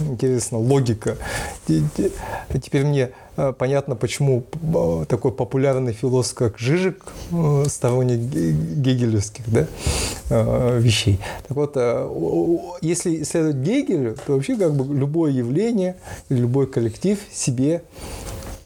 интересно, 0.00 0.58
логика. 0.58 1.16
Теперь 1.66 2.84
мне 2.84 3.10
э, 3.36 3.52
понятно, 3.56 3.96
почему 3.96 4.44
э, 4.52 5.04
такой 5.08 5.32
популярный 5.32 5.92
философ, 5.92 6.34
как 6.34 6.58
Жижик, 6.58 7.04
э, 7.32 7.64
сторонник 7.68 8.18
гегелевских 8.18 9.44
да, 9.46 9.66
вещей. 10.78 11.18
Так 11.46 11.56
вот, 11.56 11.76
если 12.80 13.22
исследовать 13.22 13.56
Гегелю, 13.56 14.16
то 14.26 14.34
вообще 14.34 14.56
как 14.56 14.74
бы 14.74 14.94
любое 14.94 15.32
явление, 15.32 15.96
любой 16.28 16.66
коллектив 16.66 17.18
себе, 17.32 17.82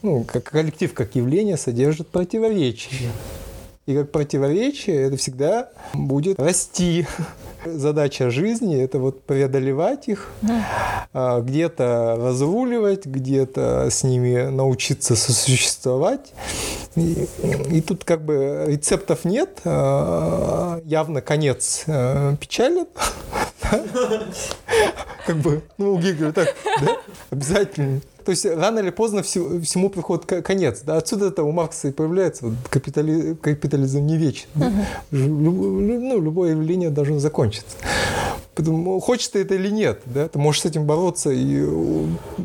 ну, 0.03 0.25
как 0.25 0.45
коллектив 0.45 0.93
как 0.95 1.15
явление 1.15 1.57
содержит 1.57 2.09
противоречие. 2.09 3.11
И 3.87 3.95
как 3.95 4.13
противоречие 4.13 4.97
это 4.97 5.17
всегда 5.17 5.71
будет 5.95 6.39
расти. 6.39 7.07
Задача 7.65 8.31
жизни– 8.31 8.81
это 8.83 8.99
вот 8.99 9.23
преодолевать 9.23 10.09
их, 10.09 10.29
а, 11.13 11.41
где-то 11.41 12.17
разруливать, 12.19 13.07
где-то 13.07 13.89
с 13.91 14.05
ними 14.05 14.49
научиться 14.49 15.17
сосуществовать. 15.17 16.33
И, 16.97 17.29
и 17.71 17.81
тут 17.81 18.05
как 18.05 18.25
бы 18.25 18.65
рецептов 18.67 19.25
нет, 19.25 19.61
а, 19.65 20.81
явно 20.85 21.21
конец 21.21 21.85
э, 21.87 22.37
печален. 22.41 22.87
Как 25.27 25.37
бы, 25.37 25.63
ну, 25.77 25.95
у 25.95 26.33
так, 26.33 26.55
да, 26.81 26.97
обязательно 27.31 28.01
то 28.29 28.33
есть 28.33 28.45
рано 28.45 28.81
или 28.81 28.91
поздно 28.91 29.23
всему, 29.23 29.59
всему 29.63 29.89
приходит 29.89 30.27
конец. 30.45 30.83
Да? 30.83 30.99
Отсюда 30.99 31.29
это 31.29 31.45
у 31.45 31.51
Маркса 31.51 31.89
и 31.89 31.93
появляется 31.93 32.45
вот, 32.45 32.57
капитали, 32.69 33.33
капитализм 33.41 34.05
не 34.05 34.19
вечен. 34.19 34.49
Да? 34.55 34.71
Ну, 35.11 36.21
любое 36.21 36.51
явление 36.51 36.91
должно 36.91 37.21
закончиться. 37.21 37.75
Поэтому 38.55 39.01
хочешь 39.01 39.29
ты 39.29 39.41
это 39.41 39.55
или 39.55 39.71
нет, 39.71 40.03
да? 40.05 40.29
ты 40.29 40.39
можешь 40.39 40.61
с 40.61 40.65
этим 40.67 40.85
бороться 40.85 41.31
и 41.31 41.67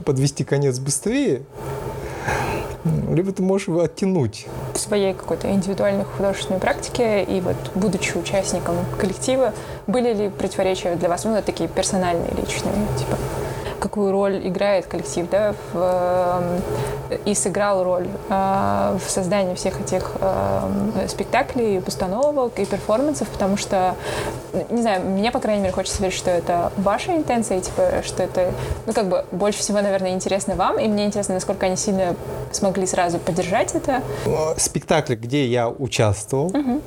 подвести 0.06 0.46
конец 0.46 0.80
быстрее, 0.80 1.42
либо 3.12 3.34
ты 3.34 3.44
можешь 3.44 3.68
его 3.68 3.82
оттянуть. 3.82 4.48
В 4.74 4.80
своей 4.80 5.14
какой-то 5.14 5.52
индивидуальной 5.52 6.06
художественной 6.06 6.62
практике 6.62 7.26
и 7.26 7.42
вот 7.42 7.58
будучи 7.76 8.18
участником 8.18 8.78
коллектива, 8.98 9.54
были 9.88 10.14
ли 10.14 10.30
противоречия 10.30 10.96
для 10.96 11.10
вас, 11.10 11.26
ну, 11.26 11.42
такие 11.46 11.68
персональные, 11.68 12.30
личные, 12.38 12.74
типа? 12.98 13.18
Какую 13.84 14.14
роль 14.14 14.48
играет 14.48 14.88
коллектив, 14.88 15.28
да, 15.30 15.54
в, 15.74 16.62
э, 17.10 17.18
и 17.26 17.36
сыграл 17.36 17.84
роль 17.84 18.08
э, 18.30 18.98
в 18.98 19.10
создании 19.10 19.56
всех 19.56 19.82
этих 19.82 20.14
э, 20.22 21.08
спектаклей, 21.10 21.82
постановок 21.82 22.60
и 22.60 22.66
перформансов, 22.66 23.28
потому 23.28 23.58
что, 23.58 23.96
не 24.70 24.82
знаю, 24.82 25.02
мне, 25.02 25.32
по 25.32 25.40
крайней 25.40 25.64
мере, 25.64 25.74
хочется 25.74 26.02
верить, 26.02 26.16
что 26.16 26.32
это 26.32 26.72
ваша 26.78 27.12
интенция, 27.12 27.60
типа, 27.60 28.04
что 28.06 28.24
это, 28.24 28.54
ну, 28.86 28.94
как 28.94 29.10
бы, 29.10 29.26
больше 29.34 29.60
всего, 29.60 29.82
наверное, 29.82 30.12
интересно 30.12 30.56
вам, 30.56 30.80
и 30.80 30.88
мне 30.88 31.06
интересно, 31.06 31.34
насколько 31.34 31.66
они 31.66 31.76
сильно 31.76 32.16
смогли 32.54 32.86
сразу 32.86 33.20
поддержать 33.20 33.76
это. 33.76 34.02
Спектакль, 34.56 35.16
где 35.16 35.46
я 35.46 35.68
участвовал, 35.68 36.46
угу 36.46 36.82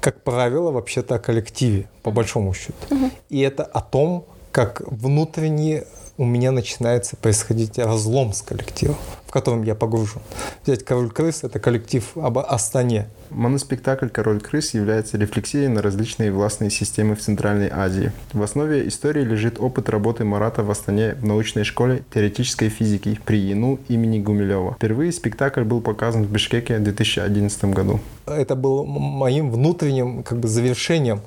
как 0.00 0.20
правило, 0.22 0.70
вообще-то 0.70 1.14
о 1.14 1.18
коллективе, 1.18 1.88
по 2.02 2.10
большому 2.10 2.52
счету. 2.52 2.74
Угу. 2.90 3.10
И 3.30 3.40
это 3.40 3.64
о 3.64 3.80
том, 3.80 4.26
как 4.54 4.82
внутренне 4.86 5.82
у 6.16 6.24
меня 6.24 6.52
начинается 6.52 7.16
происходить 7.16 7.76
разлом 7.76 8.32
с 8.32 8.40
коллективом, 8.40 8.96
котором 9.34 9.64
я 9.64 9.74
погружен. 9.74 10.22
Взять 10.62 10.84
«Король 10.84 11.10
крыс»— 11.10 11.40
это 11.42 11.58
коллектив 11.58 12.04
об 12.16 12.38
Астане. 12.38 13.08
Моноспектакль 13.30 14.06
«Король 14.06 14.40
крыс» 14.40 14.74
является 14.74 15.18
рефлексией 15.18 15.66
на 15.66 15.82
различные 15.82 16.30
властные 16.30 16.70
системы 16.70 17.16
в 17.16 17.20
Центральной 17.20 17.68
Азии. 17.68 18.12
В 18.32 18.40
основе 18.44 18.86
истории 18.86 19.24
лежит 19.24 19.58
опыт 19.58 19.88
работы 19.88 20.24
Марата 20.24 20.62
в 20.62 20.70
Астане 20.70 21.16
в 21.16 21.26
научной 21.26 21.64
школе 21.64 22.04
теоретической 22.14 22.68
физики 22.68 23.18
при 23.24 23.50
ИНУ 23.52 23.80
имени 23.88 24.20
Гумилева. 24.20 24.74
Впервые 24.74 25.10
спектакль 25.10 25.64
был 25.64 25.80
показан 25.80 26.22
в 26.22 26.30
Бишкеке 26.30 26.78
в 26.78 26.84
2011 26.84 27.64
году. 27.64 27.98
Это 28.26 28.54
было 28.54 28.84
моим 28.84 29.50
внутренним 29.50 30.22
как 30.22 30.38
бы 30.38 30.46
завершением. 30.46 31.20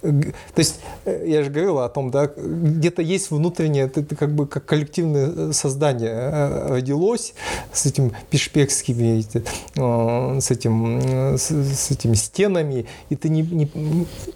То 0.00 0.58
есть 0.58 0.80
э, 1.04 1.24
я 1.28 1.44
же 1.44 1.50
говорил 1.50 1.78
о 1.78 1.88
том, 1.88 2.10
да, 2.10 2.28
где-то 2.36 3.02
есть 3.02 3.30
внутреннее, 3.30 3.84
это, 3.84 4.02
как 4.16 4.34
бы 4.34 4.48
как 4.48 4.64
коллективное 4.66 5.52
создание 5.52 6.10
э, 6.10 6.66
родилось 6.68 7.34
с 7.72 7.86
этим 7.86 8.12
пешпекскими, 8.30 9.24
э, 9.34 10.40
с 10.40 10.50
этим, 10.50 11.36
с, 11.36 11.50
с 11.50 11.90
этими 11.90 12.14
стенами, 12.14 12.86
и 13.10 13.16
ты 13.16 13.28
не, 13.28 13.42
не 13.42 13.70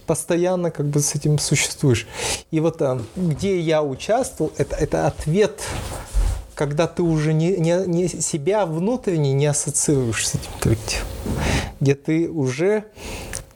постоянно 0.06 0.70
как 0.70 0.86
бы 0.86 1.00
с 1.00 1.14
этим 1.14 1.38
существуешь. 1.38 2.06
И 2.50 2.60
вот 2.60 2.82
где 3.16 3.60
я 3.60 3.82
участвовал, 3.82 4.52
это, 4.56 4.76
это 4.76 5.06
ответ 5.06 5.60
когда 6.54 6.86
ты 6.86 7.02
уже 7.02 7.34
не, 7.34 7.54
не, 7.58 7.86
не 7.86 8.08
себя 8.08 8.64
внутренне 8.64 9.34
не 9.34 9.44
ассоциируешь 9.44 10.26
с 10.26 10.34
этим 10.36 10.50
коллективом, 10.58 11.06
где 11.80 11.94
ты 11.94 12.30
уже 12.30 12.84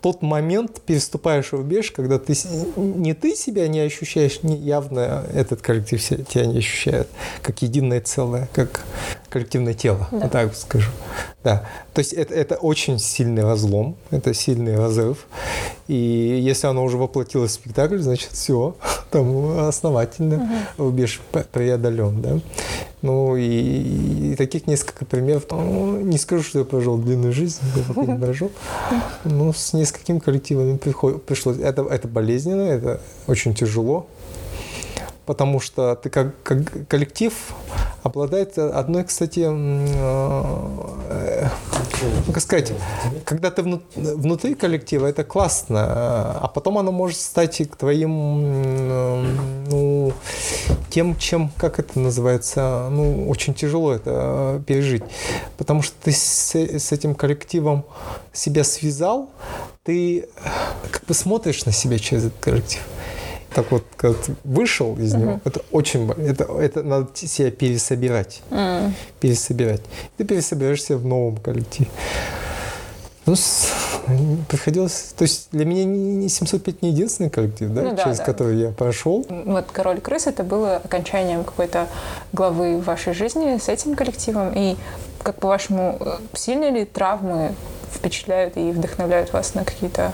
тот 0.01 0.23
момент 0.23 0.81
переступаешь 0.83 1.53
рубеж, 1.53 1.91
когда 1.91 2.19
ты 2.19 2.35
не 2.77 3.15
ты 3.15 3.35
себя 3.35 3.69
не 3.69 3.81
ощущаешь, 3.81 4.43
не 4.43 4.57
явно 4.57 5.25
этот 5.33 5.61
коллектив 5.61 6.03
тебя 6.03 6.47
не 6.47 6.59
ощущает, 6.59 7.09
как 7.43 7.63
единое 7.63 8.01
целое, 8.01 8.49
как 8.53 8.85
коллективное 9.31 9.75
тело, 9.75 10.09
да. 10.11 10.19
вот 10.19 10.33
так 10.33 10.55
скажу. 10.55 10.91
Да. 11.43 11.65
То 11.95 12.01
есть 12.01 12.13
это, 12.13 12.35
это 12.35 12.57
очень 12.57 12.99
сильный 12.99 13.43
разлом, 13.43 13.97
это 14.11 14.35
сильный 14.35 14.77
разрыв. 14.77 15.27
И 15.89 15.95
если 15.95 16.67
оно 16.67 16.85
уже 16.85 16.99
воплотилось 16.99 17.53
в 17.53 17.55
спектакль, 17.55 17.99
значит 17.99 18.31
все, 18.33 18.77
там 19.11 19.59
основательно 19.61 20.37
угу. 20.37 20.85
рубеж 20.85 21.21
преодолен. 21.53 22.21
Да? 22.21 22.41
Ну 23.03 23.37
и, 23.37 24.33
и 24.33 24.35
таких 24.37 24.67
несколько 24.67 25.07
примеров. 25.07 25.45
Ну, 25.51 26.01
не 26.01 26.19
скажу, 26.19 26.43
что 26.43 26.59
я 26.59 26.65
прожил 26.65 26.99
длинную 26.99 27.33
жизнь, 27.33 27.61
я 27.97 28.05
не 28.05 28.19
прожил. 28.21 28.51
Но 29.25 29.53
с 29.53 29.73
несколькими 29.73 30.19
коллективами 30.19 30.77
пришлось. 30.77 31.59
Это, 31.59 31.83
это 31.83 32.09
болезненно, 32.09 32.63
это 32.63 33.01
очень 33.27 33.55
тяжело 33.55 34.07
потому 35.31 35.61
что 35.61 35.95
ты 35.95 36.11
как, 36.11 36.35
как 36.43 36.89
коллектив 36.89 37.33
обладает 38.03 38.59
одной, 38.59 39.05
кстати, 39.05 39.47
э, 39.49 41.47
как 42.33 42.43
сказать, 42.43 42.73
когда 43.25 43.53
ты 43.53 43.63
вну- 43.63 43.81
внутри 43.95 44.57
коллектива, 44.57 45.07
это 45.07 45.23
классно, 45.23 45.85
а 45.85 46.51
потом 46.53 46.79
оно 46.79 46.91
может 46.91 47.17
стать 47.17 47.63
к 47.71 47.77
твоим, 47.77 49.69
ну, 49.69 50.13
тем, 50.91 51.17
чем, 51.17 51.53
как 51.57 51.79
это 51.79 52.01
называется, 52.01 52.89
ну, 52.91 53.29
очень 53.29 53.55
тяжело 53.55 53.93
это 53.93 54.61
пережить, 54.67 55.05
потому 55.59 55.83
что 55.83 55.95
ты 56.03 56.11
с, 56.11 56.57
с 56.57 56.91
этим 56.91 57.15
коллективом 57.15 57.85
себя 58.33 58.65
связал, 58.65 59.31
ты 59.85 60.27
как 60.91 61.05
бы 61.05 61.15
смотришь 61.15 61.65
на 61.67 61.71
себя 61.71 62.01
через 62.01 62.25
этот 62.25 62.41
коллектив. 62.41 62.83
Так 63.55 63.71
вот, 63.73 63.85
когда 63.97 64.17
ты 64.19 64.35
вышел 64.45 64.97
из 64.97 65.15
него, 65.15 65.41
это 65.45 65.63
очень 65.73 66.11
это, 66.11 66.45
это 66.45 66.83
надо 66.83 67.09
себя 67.15 67.51
пересобирать. 67.51 68.43
Пересобирать. 69.21 69.83
Ты 70.17 70.25
пересобираешься 70.25 70.97
в 70.97 71.05
новом 71.05 71.37
коллективе. 71.37 71.91
Ну, 73.27 73.37
приходилось... 74.49 75.13
То 75.17 75.23
есть 75.23 75.49
для 75.53 75.65
меня 75.65 75.85
не, 75.85 76.17
не 76.17 76.29
705 76.29 76.83
не 76.83 76.91
единственный 76.91 77.31
коллектив, 77.31 77.71
да, 77.71 77.83
Ну 77.83 77.91
да, 77.95 78.03
через 78.03 78.19
да. 78.19 78.25
который 78.25 78.59
я 78.59 78.71
прошел. 78.71 79.25
Вот 79.29 79.67
«Король 79.73 80.01
крыс»— 80.01 80.27
это 80.27 80.43
было 80.43 80.77
окончанием 80.77 81.45
какой-то 81.45 81.87
главы 82.33 82.79
в 82.79 82.85
вашей 82.85 83.13
жизни 83.13 83.59
с 83.59 83.69
этим 83.69 83.95
коллективом. 83.95 84.53
И, 84.55 84.77
как 85.23 85.37
по-вашему, 85.37 85.97
э, 86.01 86.17
сильно 86.35 86.71
ли 86.71 86.85
травмы 86.85 87.55
впечатляют 87.95 88.57
и 88.57 88.71
вдохновляют 88.73 89.33
вас 89.33 89.55
на 89.55 89.65
какие-то 89.65 90.13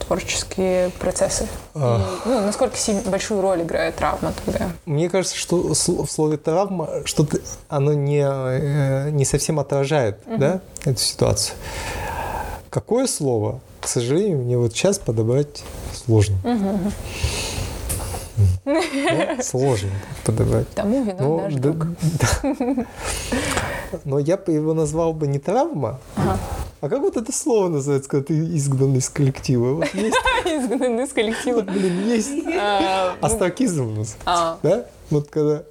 творческие 0.00 0.90
процессы? 0.90 1.44
И, 1.74 1.78
ну, 1.78 2.40
насколько 2.40 2.76
большую 3.06 3.40
роль 3.40 3.62
играет 3.62 3.96
травма 3.96 4.32
тогда? 4.44 4.66
Мне 4.86 5.08
кажется, 5.08 5.36
что 5.36 5.56
в 5.74 6.10
слове 6.10 6.36
травма 6.36 6.88
что-то 7.04 7.38
оно 7.68 7.92
не, 7.94 8.20
э, 8.22 9.10
не 9.10 9.24
совсем 9.24 9.58
отражает 9.58 10.18
да, 10.26 10.60
эту 10.84 11.00
ситуацию. 11.00 11.56
Какое 12.70 13.06
слово, 13.06 13.60
к 13.80 13.88
сожалению, 13.88 14.38
мне 14.38 14.56
вот 14.58 14.72
сейчас 14.72 14.98
подобрать 14.98 15.64
сложно. 15.92 16.36
Ну, 18.64 19.42
Сложно 19.42 19.90
подобрать. 20.24 20.68
Тому 20.70 21.02
виной 21.04 21.16
Ну, 21.20 21.40
наш 21.42 21.54
да- 21.54 21.60
друг. 21.60 21.86
да. 22.42 22.84
Но 24.04 24.18
я 24.18 24.36
бы 24.36 24.52
его 24.52 24.72
назвал 24.72 25.12
бы 25.12 25.26
не 25.26 25.38
травма, 25.38 25.98
а 26.80 26.88
как 26.88 27.00
вот 27.00 27.16
это 27.16 27.32
слово 27.32 27.68
называется, 27.68 28.08
когда 28.08 28.26
ты 28.26 28.34
изгнан 28.56 28.96
из 28.96 29.08
коллектива? 29.08 29.74
Вот 29.74 29.88
есть, 29.94 30.16
Изгнаны 30.46 31.02
из 31.04 31.12
коллектива. 31.12 31.60
блин, 31.62 32.06
есть 32.08 32.30
А, 32.58 33.16
астракизм 33.20 33.86
у 33.86 33.90
нас. 33.96 34.16
а, 34.24 34.58
Да? 34.62 34.86
Вот 35.10 35.28
когда 35.28 35.64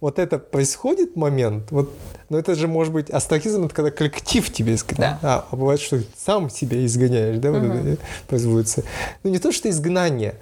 вот 0.00 0.18
это 0.18 0.38
происходит 0.38 1.14
момент, 1.16 1.70
вот, 1.70 1.92
но 2.30 2.38
это 2.38 2.54
же 2.54 2.68
может 2.68 2.92
быть 2.92 3.10
астракизм, 3.10 3.66
это 3.66 3.74
когда 3.74 3.90
коллектив 3.90 4.50
тебя 4.52 4.74
изгоняет. 4.74 5.18
А, 5.22 5.46
а 5.50 5.56
бывает, 5.56 5.80
что 5.80 5.98
ты 5.98 6.06
сам 6.16 6.48
себя 6.50 6.84
изгоняешь, 6.86 7.38
да, 7.38 7.50
вот 7.52 7.62
это 7.62 7.98
производится. 8.26 8.82
Ну 9.22 9.30
не 9.30 9.38
то, 9.38 9.52
что 9.52 9.68
изгнание, 9.68 10.36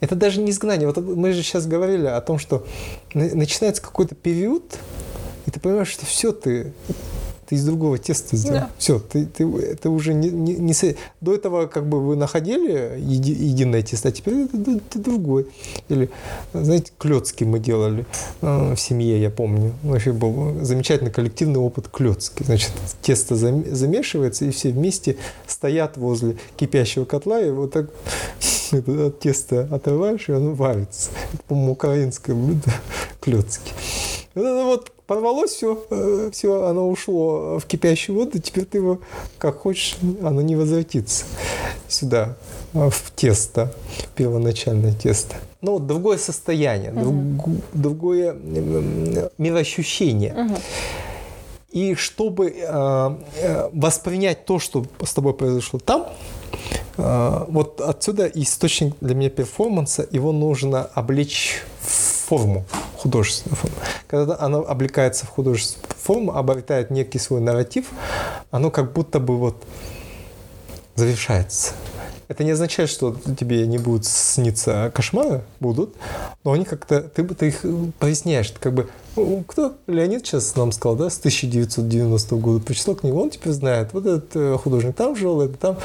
это 0.00 0.16
даже 0.16 0.40
не 0.40 0.50
изгнание. 0.50 0.88
Вот 0.88 0.96
мы 0.98 1.32
же 1.32 1.42
сейчас 1.42 1.66
говорили 1.66 2.06
о 2.06 2.20
том, 2.20 2.38
что 2.38 2.66
на- 3.14 3.34
начинается 3.34 3.80
какой-то 3.82 4.14
период, 4.16 4.78
и 5.46 5.50
ты 5.52 5.60
понимаешь, 5.60 5.88
что 5.88 6.04
все, 6.06 6.32
ты, 6.32 6.72
ты 7.52 7.56
из 7.56 7.64
другого 7.66 7.98
теста 7.98 8.34
сделал. 8.34 8.60
Да. 8.60 8.70
Все, 8.78 8.98
ты, 8.98 9.26
ты, 9.26 9.76
ты 9.76 9.88
уже 9.90 10.14
не, 10.14 10.30
не, 10.30 10.54
не 10.54 10.96
До 11.20 11.34
этого 11.34 11.66
как 11.66 11.86
бы 11.86 12.00
вы 12.00 12.16
находили 12.16 12.98
еди- 12.98 13.34
единое 13.34 13.82
тесто, 13.82 14.08
а 14.08 14.12
теперь 14.12 14.44
это, 14.44 14.56
д- 14.56 14.80
ты 14.88 14.98
другой. 14.98 15.46
Или, 15.90 16.08
знаете, 16.54 16.92
клетки 16.96 17.44
мы 17.44 17.58
делали 17.58 18.06
э, 18.40 18.74
в 18.74 18.80
семье, 18.80 19.20
я 19.20 19.28
помню. 19.28 19.72
Вообще 19.82 20.12
был 20.12 20.64
замечательный 20.64 21.10
коллективный 21.10 21.60
опыт 21.60 21.88
клетки. 21.88 22.42
Значит, 22.42 22.72
тесто 23.02 23.34
зам- 23.34 23.70
замешивается, 23.70 24.46
и 24.46 24.50
все 24.50 24.70
вместе 24.70 25.16
стоят 25.46 25.98
возле 25.98 26.36
кипящего 26.56 27.04
котла, 27.04 27.38
и 27.38 27.50
вот 27.50 27.72
так 27.72 27.90
это 28.72 29.08
от 29.08 29.20
теста 29.20 29.68
отрываешь, 29.70 30.28
и 30.30 30.32
оно 30.32 30.54
варится. 30.54 31.10
Это, 31.34 31.42
по-моему, 31.48 31.72
украинское 31.72 32.34
блюдо 32.34 32.72
клетки. 33.20 33.72
Вот 34.34 34.90
порвалось 35.06 35.50
все, 35.50 36.30
все, 36.32 36.64
оно 36.64 36.88
ушло 36.88 37.58
в 37.58 37.66
кипящую 37.66 38.18
воду, 38.18 38.38
теперь 38.38 38.64
ты 38.64 38.78
его 38.78 39.00
как 39.38 39.58
хочешь, 39.58 39.96
оно 40.22 40.40
не 40.40 40.56
возвратится 40.56 41.24
сюда, 41.88 42.36
а, 42.72 42.88
в 42.88 43.12
тесто, 43.14 43.74
первоначальное 44.14 44.94
тесто. 44.94 45.36
Но 45.60 45.74
вот 45.74 45.86
другое 45.86 46.16
состояние, 46.16 46.92
друг- 46.92 47.56
другое 47.74 48.34
мироощущение. 49.38 50.50
И 51.70 51.94
чтобы 51.94 52.48
э, 52.50 53.16
э, 53.40 53.70
воспринять 53.72 54.44
то, 54.44 54.58
что 54.58 54.84
с 55.02 55.14
тобой 55.14 55.32
произошло 55.32 55.78
там, 55.78 56.06
э, 56.98 57.44
вот 57.48 57.80
отсюда 57.80 58.26
источник 58.26 58.94
для 59.00 59.14
меня 59.14 59.30
перформанса, 59.30 60.06
его 60.10 60.32
нужно 60.32 60.82
облечь 60.94 61.62
в 61.80 62.26
форму, 62.28 62.66
художественную 63.02 63.56
форму. 63.56 63.76
Когда 64.06 64.36
оно 64.38 64.60
облекается 64.66 65.26
в 65.26 65.28
художественную 65.28 65.94
форму, 65.98 66.36
обретает 66.36 66.90
некий 66.90 67.18
свой 67.18 67.40
нарратив, 67.40 67.86
оно 68.50 68.70
как 68.70 68.92
будто 68.92 69.18
бы 69.20 69.36
вот 69.38 69.62
завершается. 70.94 71.72
Это 72.28 72.44
не 72.44 72.52
означает, 72.52 72.88
что 72.88 73.16
тебе 73.38 73.66
не 73.66 73.78
будут 73.78 74.06
сниться 74.06 74.90
кошмары, 74.94 75.42
будут, 75.60 75.94
но 76.44 76.52
они 76.52 76.64
как-то, 76.64 77.02
ты, 77.02 77.24
ты 77.24 77.48
их 77.48 77.64
поясняешь, 77.98 78.50
ты 78.50 78.60
как 78.60 78.72
бы, 78.72 78.88
кто, 79.46 79.74
Леонид 79.86 80.26
сейчас 80.26 80.56
нам 80.56 80.72
сказал, 80.72 80.96
да, 80.96 81.10
с 81.10 81.18
1990 81.18 82.36
года 82.36 82.64
прочитал 82.64 82.94
книгу, 82.94 83.20
он 83.20 83.30
теперь 83.30 83.52
знает, 83.52 83.92
вот 83.92 84.06
этот 84.06 84.36
э, 84.36 84.56
художник 84.56 84.96
там 84.96 85.16
жил, 85.16 85.42
это 85.42 85.56
там, 85.58 85.78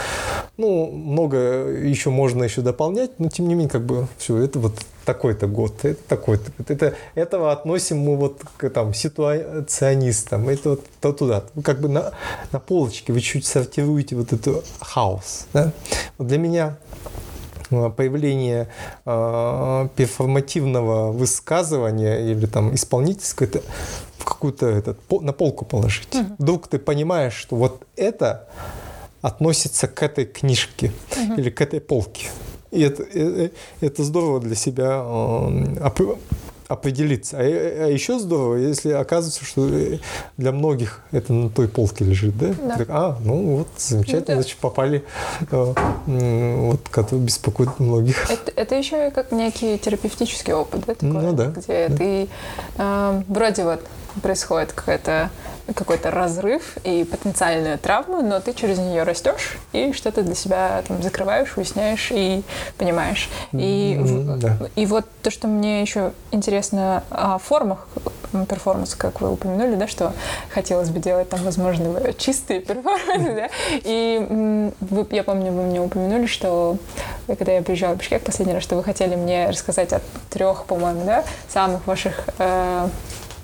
ну, 0.55 0.89
много 0.91 1.37
еще 1.37 2.09
можно 2.09 2.43
еще 2.43 2.61
дополнять, 2.61 3.19
но 3.19 3.29
тем 3.29 3.47
не 3.47 3.55
менее, 3.55 3.69
как 3.69 3.85
бы, 3.85 4.07
все, 4.17 4.37
это 4.37 4.59
вот 4.59 4.73
такой-то 5.03 5.47
год, 5.47 5.73
это 5.83 6.01
такой-то 6.07 6.51
год. 6.57 6.69
Это, 6.69 6.93
этого 7.15 7.51
относим 7.51 7.99
мы 7.99 8.17
вот 8.17 8.41
к 8.57 8.69
там, 8.69 8.93
ситуационистам, 8.93 10.49
это 10.49 10.71
вот 10.71 10.85
то 11.01 11.13
туда. 11.13 11.43
Вы 11.55 11.63
как 11.63 11.79
бы 11.79 11.87
на, 11.87 12.11
на 12.51 12.59
полочке 12.59 13.13
вы 13.13 13.21
чуть 13.21 13.45
сортируете 13.45 14.15
вот 14.15 14.33
эту 14.33 14.63
хаос. 14.81 15.47
Да? 15.53 15.71
Вот 16.17 16.27
для 16.27 16.37
меня 16.37 16.77
появление 17.69 18.67
э, 19.05 19.87
перформативного 19.95 21.11
высказывания 21.11 22.31
или 22.31 22.45
там 22.45 22.73
исполнительского, 22.73 23.47
это 23.47 23.61
в 24.17 24.25
какую-то 24.25 24.67
этот, 24.67 24.97
на 25.21 25.33
полку 25.33 25.65
положить. 25.65 26.09
Вдруг 26.37 26.67
ты 26.67 26.79
понимаешь, 26.79 27.33
что 27.33 27.55
вот 27.55 27.83
это 27.95 28.47
относится 29.21 29.87
к 29.87 30.03
этой 30.03 30.25
книжке 30.25 30.91
или 31.37 31.49
к 31.49 31.61
этой 31.61 31.79
полке. 31.79 32.27
И 32.71 32.81
это, 32.81 33.03
э, 33.03 33.49
э, 33.81 33.85
это 33.85 34.03
здорово 34.03 34.39
для 34.39 34.55
себя 34.55 35.01
оп- 35.03 36.19
определиться. 36.67 37.37
А, 37.37 37.43
э, 37.43 37.85
а 37.85 37.87
еще 37.87 38.19
здорово, 38.19 38.55
если 38.55 38.91
оказывается, 38.91 39.45
что 39.45 39.67
э, 39.67 39.99
для 40.37 40.51
многих 40.51 41.01
это 41.11 41.33
на 41.33 41.49
той 41.49 41.67
полке 41.67 42.03
лежит, 42.03 42.37
да? 42.37 42.53
Да. 42.61 42.77
Так, 42.77 42.87
а, 42.89 43.17
ну 43.23 43.57
вот, 43.57 43.67
замечательно, 43.77 44.19
Ну 44.19 44.25
да. 44.27 44.33
значит, 44.41 44.57
попали, 44.57 45.03
э, 45.51 45.73
вот, 46.57 46.81
который 46.89 47.19
беспокоит 47.19 47.79
многих. 47.79 48.29
Это, 48.29 48.51
это 48.55 48.75
еще 48.75 49.07
и 49.07 49.11
как 49.11 49.31
некий 49.31 49.77
терапевтический 49.77 50.53
опыт, 50.53 50.83
да, 50.85 50.93
такой, 50.93 51.09
Ну 51.09 51.33
да, 51.33 51.45
где 51.47 51.87
да. 51.87 51.95
ты 51.95 52.27
э, 52.77 53.23
вроде 53.27 53.63
вот 53.63 53.81
происходит 54.21 54.71
какая-то 54.73 55.29
какой-то 55.75 56.11
разрыв 56.11 56.77
и 56.85 57.03
потенциальная 57.03 57.77
травма, 57.77 58.21
но 58.21 58.39
ты 58.39 58.53
через 58.53 58.77
нее 58.77 59.03
растешь 59.03 59.57
и 59.73 59.91
что-то 59.91 60.21
для 60.21 60.33
себя 60.33 60.81
там 60.87 61.03
закрываешь, 61.03 61.57
уясняешь 61.57 62.07
и 62.11 62.41
понимаешь. 62.77 63.29
И, 63.51 63.97
М, 63.99 64.39
да. 64.39 64.57
и 64.77 64.85
вот 64.85 65.05
то, 65.21 65.29
что 65.29 65.47
мне 65.49 65.81
еще 65.81 66.13
интересно 66.31 67.03
о 67.09 67.37
формах 67.37 67.85
перформанса, 68.49 68.97
как 68.97 69.19
вы 69.19 69.29
упомянули, 69.31 69.75
да, 69.75 69.87
что 69.87 70.13
хотелось 70.49 70.89
бы 70.89 70.99
делать 70.99 71.27
там, 71.29 71.41
возможно, 71.43 72.13
чистые 72.13 72.61
перформансы, 72.61 73.33
да, 73.35 73.49
и 73.71 74.71
вы- 74.79 75.07
я 75.11 75.23
помню, 75.23 75.51
вы 75.51 75.63
мне 75.63 75.81
упомянули, 75.81 76.27
что 76.27 76.77
когда 77.27 77.51
я 77.53 77.61
приезжала 77.61 77.95
в 77.95 77.97
Бишкек 77.97 78.23
последний 78.23 78.53
раз, 78.53 78.63
что 78.63 78.75
вы 78.77 78.83
хотели 78.85 79.15
мне 79.15 79.49
рассказать 79.49 79.91
о 79.91 80.01
трех, 80.29 80.63
по-моему, 80.65 81.03
да, 81.05 81.25
самых 81.49 81.85
ваших 81.87 82.25
э, 82.37 82.87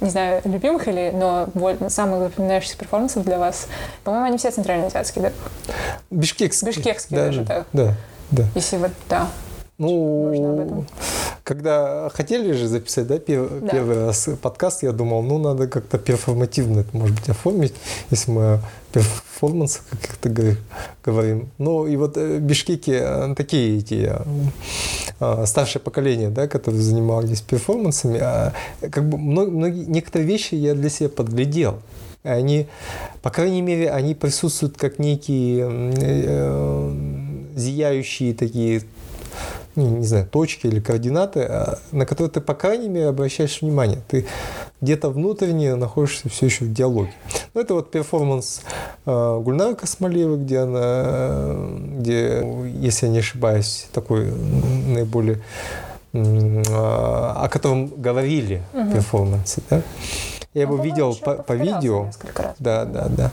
не 0.02 0.10
знаю, 0.10 0.42
любимых 0.46 0.88
или, 0.88 1.12
но 1.14 1.48
самых 1.90 2.20
запоминающихся 2.20 2.78
перформансов 2.78 3.24
для 3.24 3.38
вас. 3.38 3.68
По-моему, 4.04 4.28
они 4.28 4.38
все 4.38 4.52
центральноазиатские, 4.52 5.24
да? 5.24 5.74
Бишкекский. 6.12 6.68
Бишкекский 6.68 7.16
да, 7.16 7.26
даже, 7.26 7.42
да. 7.42 7.66
Да, 7.74 7.94
да. 8.32 8.44
Если 8.56 8.78
вот, 8.78 8.92
да. 9.10 9.28
Ну, 9.78 10.86
когда 11.44 12.10
хотели 12.14 12.54
же 12.54 12.68
записать, 12.68 13.08
да, 13.08 13.16
пер- 13.16 13.60
Да. 13.62 13.68
первый 13.70 14.06
раз 14.06 14.30
подкаст, 14.42 14.84
я 14.84 14.92
думал, 14.92 15.24
ну, 15.24 15.40
надо 15.40 15.68
как-то 15.68 15.98
перформативно 15.98 16.82
это, 16.82 16.96
может 16.96 17.16
быть, 17.16 17.28
оформить, 17.30 17.74
если 18.12 18.32
мы 18.32 18.42
о 18.44 18.60
перформансах 18.94 19.84
говори- 20.24 20.58
говорим. 21.04 21.50
Ну, 21.58 21.86
и 21.88 21.96
вот 21.98 22.16
э, 22.18 22.38
Бишкеки 22.38 22.92
э, 22.98 23.34
такие 23.36 23.80
эти 23.80 24.12
э, 25.20 25.46
старшее 25.46 25.82
поколение, 25.82 26.30
да, 26.30 26.48
которые 26.48 26.82
занимались 26.82 27.42
перформансами, 27.42 28.20
а, 28.22 28.54
как 28.80 29.10
бы 29.10 29.18
мно- 29.18 29.48
многие, 29.50 29.86
некоторые 29.86 30.28
вещи 30.28 30.56
я 30.56 30.76
для 30.76 30.90
себя 30.90 31.10
подглядел. 31.10 31.80
Они, 32.24 32.68
по 33.22 33.32
крайней 33.32 33.62
мере, 33.62 33.92
они 33.92 34.16
присутствуют 34.16 34.78
как 34.78 34.98
некие 35.00 35.68
э, 35.98 36.94
зияющие 37.56 38.34
такие 38.34 38.84
ну, 39.76 39.98
не 39.98 40.06
знаю, 40.06 40.28
точки 40.28 40.68
или 40.68 40.80
координаты, 40.80 41.42
а, 41.42 41.80
на 41.92 42.06
которые 42.06 42.32
ты, 42.32 42.42
по 42.42 42.54
крайней 42.54 42.90
мере, 42.90 43.08
обращаешь 43.08 43.62
внимание. 43.62 44.00
Ты 44.08 44.26
где-то 44.82 45.10
внутренне 45.10 45.76
находишься 45.76 46.30
все 46.30 46.48
еще 46.48 46.66
в 46.66 46.74
диалоге. 46.74 47.14
Ну, 47.54 47.62
это 47.62 47.74
вот 47.74 47.92
перформанс 47.92 48.62
э, 49.06 49.40
Гульнары 49.44 49.76
Космолевой, 49.76 50.38
где 50.38 50.60
она, 50.60 51.56
где, 52.00 52.46
если 52.80 53.06
я 53.06 53.12
не 53.12 53.20
ошибаюсь, 53.20 53.88
такой 53.94 54.32
наиболее 54.88 55.42
о 56.16 57.48
котором 57.50 57.88
говорили 57.88 58.62
угу. 58.74 58.84
в 58.84 58.94
перформансе, 58.94 59.62
да? 59.70 59.82
Я 60.54 60.62
его 60.62 60.78
видел 60.78 61.16
по, 61.16 61.36
по 61.36 61.54
видео. 61.54 62.12
Да, 62.60 62.86
да, 62.86 63.08
да. 63.10 63.32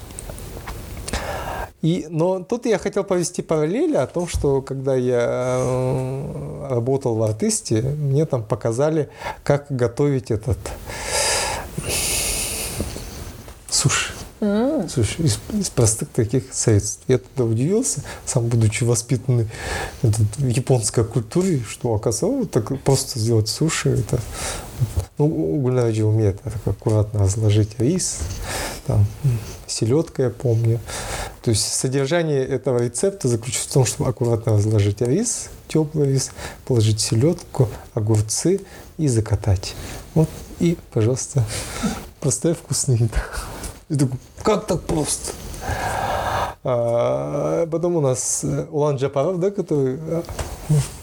И, 1.83 2.07
но 2.11 2.41
тут 2.45 2.67
я 2.67 2.79
хотел 2.79 3.05
повести 3.05 3.41
параллели 3.41 3.97
о 3.97 4.07
том, 4.07 4.29
что 4.29 4.61
когда 4.61 4.95
я 4.95 5.57
э, 5.61 6.67
работал 6.69 7.15
в 7.15 7.23
артисте, 7.23 7.81
мне 7.81 8.27
там 8.27 8.43
показали, 8.43 9.09
как 9.43 9.67
готовить 9.71 10.31
этот 10.31 10.59
суши. 13.69 14.13
Mm. 14.41 14.89
Слушай, 14.89 15.27
из, 15.27 15.39
из 15.53 15.69
простых 15.69 16.09
таких 16.09 16.45
средств. 16.53 17.03
Я 17.09 17.19
тогда 17.19 17.45
удивился, 17.45 18.03
сам 18.25 18.47
будучи 18.49 18.85
воспитанный 18.85 19.49
в 20.03 20.49
японской 20.49 21.05
культуре, 21.05 21.63
что 21.69 21.95
оказалось 21.95 22.49
так 22.49 22.81
просто 22.83 23.19
сделать 23.19 23.49
суши. 23.49 23.91
Это, 23.91 24.19
ну, 25.19 25.29
Гульнавичи 25.29 26.01
умеет 26.01 26.41
так 26.41 26.55
аккуратно 26.65 27.21
разложить 27.21 27.79
рис, 27.79 28.21
там, 28.87 29.05
селедка, 29.67 30.25
я 30.25 30.31
помню. 30.31 30.81
То 31.43 31.51
есть 31.51 31.73
содержание 31.73 32.43
этого 32.43 32.83
рецепта 32.83 33.29
заключается 33.29 33.69
в 33.69 33.73
том, 33.73 33.85
чтобы 33.85 34.09
аккуратно 34.09 34.53
разложить 34.55 35.03
рис, 35.03 35.51
теплый 35.69 36.15
рис, 36.15 36.31
положить 36.65 37.01
селедку, 37.01 37.69
огурцы 37.93 38.61
и 38.97 39.07
закатать. 39.07 39.75
Вот 40.15 40.31
и, 40.61 40.79
пожалуйста, 40.93 41.45
простая 42.21 42.55
вкусная 42.55 42.97
еда. 42.97 43.23
И 43.89 43.97
такой, 43.97 44.19
как 44.43 44.67
так 44.67 44.83
просто? 44.83 45.33
А 46.63 47.67
потом 47.67 47.97
у 47.97 48.01
нас 48.01 48.45
э, 48.45 48.67
Улан 48.71 48.97
Джапаров, 48.97 49.41
да, 49.41 49.51
который 49.51 49.99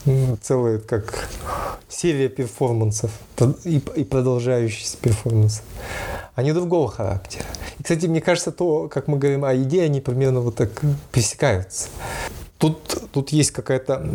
э, 0.06 0.36
целая 0.42 0.78
как 0.78 1.30
серия 1.90 2.30
перформансов 2.30 3.12
и, 3.64 3.82
и 3.96 4.04
продолжающихся 4.04 4.98
перформансов. 4.98 5.64
Они 6.36 6.52
другого 6.54 6.88
характера. 6.90 7.46
И, 7.80 7.84
кстати, 7.84 8.06
мне 8.06 8.22
кажется, 8.22 8.52
то, 8.52 8.88
как 8.88 9.08
мы 9.08 9.18
говорим 9.18 9.44
о 9.44 9.54
еде, 9.54 9.82
они 9.82 10.00
примерно 10.00 10.42
вот 10.42 10.56
так 10.56 10.70
пересекаются. 11.12 11.90
Тут, 12.58 13.10
тут 13.12 13.30
есть 13.30 13.52
какая-то 13.52 14.10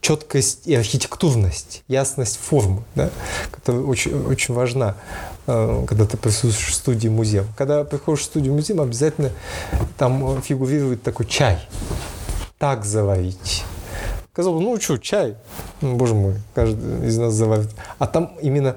четкость 0.00 0.66
и 0.66 0.74
архитектурность, 0.74 1.82
ясность 1.88 2.38
формы, 2.38 2.84
да, 2.94 3.10
которая 3.50 3.82
очень, 3.82 4.26
очень 4.26 4.54
важна, 4.54 4.96
э, 5.46 5.84
когда 5.86 6.06
ты 6.06 6.16
присутствуешь 6.16 6.68
в 6.68 6.74
студии 6.74 7.08
музея. 7.08 7.44
Когда 7.56 7.84
приходишь 7.84 8.22
в 8.22 8.24
студию 8.24 8.54
музея, 8.54 8.80
обязательно 8.80 9.30
там 9.98 10.40
фигурирует 10.40 11.02
такой 11.02 11.26
чай. 11.26 11.58
Так 12.58 12.84
заварить. 12.84 13.64
Казалось 14.32 14.64
бы, 14.64 14.70
ну 14.70 14.80
что, 14.80 14.96
чай, 14.96 15.36
ну, 15.80 15.96
боже 15.96 16.14
мой, 16.14 16.34
каждый 16.54 17.06
из 17.06 17.18
нас 17.18 17.34
заварит. 17.34 17.70
А 17.98 18.06
там 18.06 18.32
именно 18.40 18.76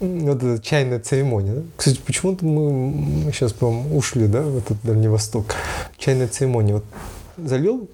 вот 0.00 0.42
эта 0.42 0.62
чайная 0.62 1.00
церемония. 1.00 1.52
Да? 1.54 1.62
Кстати, 1.76 2.00
почему-то 2.04 2.44
мы 2.44 3.32
сейчас, 3.32 3.52
по-моему, 3.52 3.96
ушли 3.96 4.26
да, 4.26 4.42
в 4.42 4.58
этот 4.58 4.78
Дальний 4.82 5.08
Восток. 5.08 5.54
Чайная 5.96 6.28
церемония. 6.28 6.74
Вот 6.74 6.84
залил, 7.44 7.88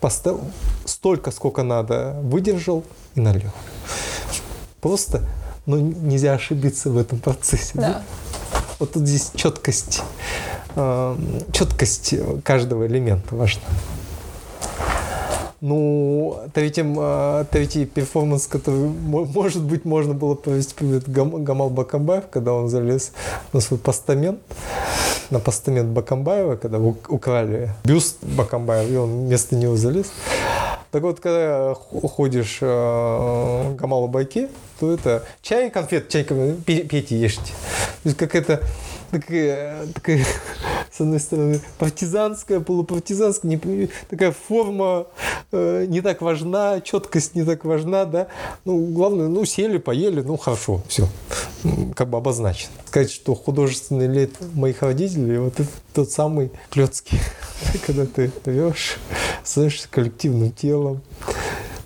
поставил 0.00 0.40
столько, 0.84 1.30
сколько 1.30 1.62
надо, 1.62 2.18
выдержал 2.22 2.84
и 3.14 3.20
налил. 3.20 3.50
Просто, 4.80 5.22
ну, 5.66 5.76
нельзя 5.76 6.32
ошибиться 6.32 6.90
в 6.90 6.98
этом 6.98 7.18
процессе. 7.18 7.72
Да. 7.74 7.80
Да? 7.80 8.02
Вот 8.78 8.92
тут 8.92 9.06
здесь 9.06 9.30
четкость, 9.34 10.02
э, 10.74 11.16
четкость 11.52 12.14
каждого 12.42 12.86
элемента 12.86 13.36
важна. 13.36 13.62
Ну, 15.60 16.40
третьим, 16.52 17.46
третий 17.52 17.84
перформанс, 17.84 18.48
который, 18.48 18.88
может 18.88 19.62
быть, 19.62 19.84
можно 19.84 20.12
было 20.12 20.34
провести 20.34 20.74
привет 20.74 21.08
Гамал 21.08 21.70
Бакамбаев, 21.70 22.24
когда 22.32 22.52
он 22.52 22.68
залез 22.68 23.12
на 23.52 23.60
свой 23.60 23.78
постамент, 23.78 24.40
на 25.32 25.40
постамент 25.40 25.88
Бакамбаева, 25.88 26.56
когда 26.56 26.78
украли 26.78 27.70
бюст 27.84 28.22
Бакамбаева, 28.22 28.88
и 28.88 28.96
он 28.96 29.24
вместо 29.26 29.56
него 29.56 29.76
залез. 29.76 30.12
Так 30.90 31.02
вот, 31.02 31.20
когда 31.20 31.74
ходишь 31.74 32.58
э, 32.60 33.74
Гамала 33.78 34.08
Байке, 34.08 34.50
то 34.78 34.92
это 34.92 35.24
чай, 35.40 35.70
конфет, 35.70 36.10
чай, 36.10 36.22
конфет, 36.22 36.64
пейте, 36.66 37.18
ешьте. 37.18 37.52
То 38.02 38.08
есть 38.08 38.18
как 38.18 38.34
это 38.34 38.62
такая, 39.10 39.86
такая, 39.94 40.26
с 40.92 41.00
одной 41.00 41.20
стороны, 41.20 41.60
партизанская, 41.78 42.60
полупартизанская, 42.60 43.50
не, 43.50 43.88
такая 44.10 44.32
форма 44.32 45.06
э, 45.50 45.86
не 45.88 46.02
так 46.02 46.20
важна, 46.20 46.80
четкость 46.82 47.34
не 47.34 47.44
так 47.44 47.64
важна, 47.64 48.04
да. 48.04 48.28
Ну, 48.66 48.78
главное, 48.88 49.28
ну, 49.28 49.44
сели, 49.46 49.78
поели, 49.78 50.20
ну, 50.20 50.36
хорошо, 50.36 50.82
все, 50.88 51.08
как 51.94 52.10
бы 52.10 52.18
обозначено. 52.18 52.72
Сказать, 52.86 53.10
что 53.10 53.34
художественный 53.34 54.06
лет 54.06 54.32
моих 54.54 54.82
родителей, 54.82 55.38
вот 55.38 55.60
это 55.60 55.70
тот 55.94 56.10
самый 56.10 56.50
Клёцкий, 56.70 57.18
когда 57.86 58.04
ты 58.04 58.30
живешь, 58.44 58.98
становишься 59.44 59.88
коллективным 59.90 60.52
телом, 60.52 61.00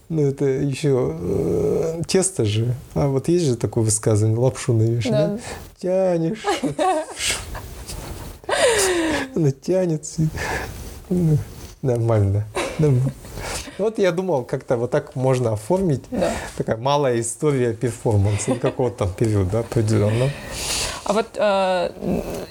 ну, 0.09 0.23
это 0.23 0.45
еще 0.45 1.16
э, 1.19 2.03
тесто 2.09 2.45
же. 2.45 2.75
А 2.95 3.09
вот 3.09 3.29
есть 3.29 3.45
же 3.45 3.57
такое 3.57 3.85
высказывание, 3.85 4.38
лапшу 4.38 4.73
навешать, 4.73 5.12
да? 5.12 5.29
да? 5.29 5.38
Тянешь. 5.81 6.45
Она 9.35 9.50
тянется. 9.50 10.28
Ну, 11.09 11.38
нормально. 11.82 12.44
Вот 13.78 13.98
я 13.98 14.11
думал, 14.12 14.44
как-то 14.44 14.76
вот 14.76 14.90
так 14.90 15.14
можно 15.14 15.52
оформить. 15.52 16.04
Да. 16.11 16.30
Такая 16.56 16.76
малая 16.76 17.20
история 17.20 17.74
перформанса 17.74 18.54
какого-то 18.54 19.04
там 19.04 19.12
периода 19.12 19.61
определенного. 19.61 20.30
А 21.04 21.12
вот 21.12 21.26
э, 21.37 21.90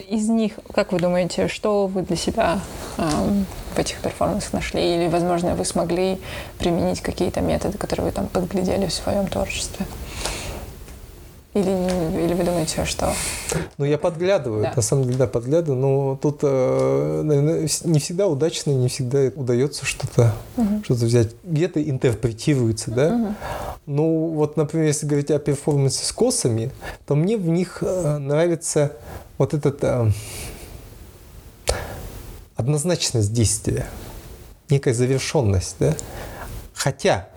из 0.08 0.30
них, 0.30 0.54
как 0.74 0.94
вы 0.94 1.00
думаете, 1.00 1.48
что 1.48 1.88
вы 1.88 2.04
для 2.04 2.16
себя 2.16 2.60
э, 2.98 3.04
в 3.76 3.80
этих 3.80 4.00
перформансах 4.00 4.54
нашли? 4.54 4.82
Или, 4.82 5.08
возможно, 5.10 5.56
вы 5.56 5.66
смогли 5.66 6.20
применить 6.58 7.02
какие-то 7.02 7.42
методы, 7.42 7.78
которые 7.78 8.06
вы 8.06 8.12
там 8.14 8.28
подглядели 8.28 8.86
в 8.86 8.94
своем 8.94 9.28
творчестве? 9.28 9.86
Или, 11.56 12.26
или 12.26 12.34
вы 12.34 12.44
думаете, 12.44 12.84
что? 12.84 13.14
Ну, 13.78 13.86
я 13.86 13.98
подглядываю, 13.98 14.64
да. 14.64 14.74
на 14.76 14.82
самом 14.82 15.06
деле, 15.06 15.20
да, 15.20 15.26
подглядываю, 15.26 15.80
но 15.80 16.20
тут, 16.22 16.40
э, 16.44 17.22
наверное, 17.24 17.62
не 17.86 18.00
всегда 18.00 18.28
удачно, 18.28 18.72
не 18.72 18.90
всегда 18.90 19.32
удается 19.34 19.86
что-то 19.86 20.34
угу. 20.58 20.84
что 20.84 20.96
взять. 20.96 21.30
Где-то 21.46 21.82
интерпретируется, 21.82 22.92
да? 22.92 23.16
Угу. 23.16 23.36
Ну, 23.86 24.28
вот, 24.34 24.58
например, 24.58 24.88
если 24.88 25.06
говорить 25.06 25.32
о 25.32 25.40
перформансе 25.40 26.04
с 26.04 26.12
косами, 26.12 26.72
то 27.08 27.16
мне 27.16 27.38
в 27.38 27.48
них 27.48 27.78
э, 27.82 28.18
нравится 28.18 28.92
вот 29.38 29.54
этот 29.54 29.82
э, 29.82 30.12
однозначность 32.58 33.32
действия, 33.32 33.86
некая 34.70 34.94
завершенность, 34.94 35.78
да? 35.80 35.96
Хотя 36.74 37.30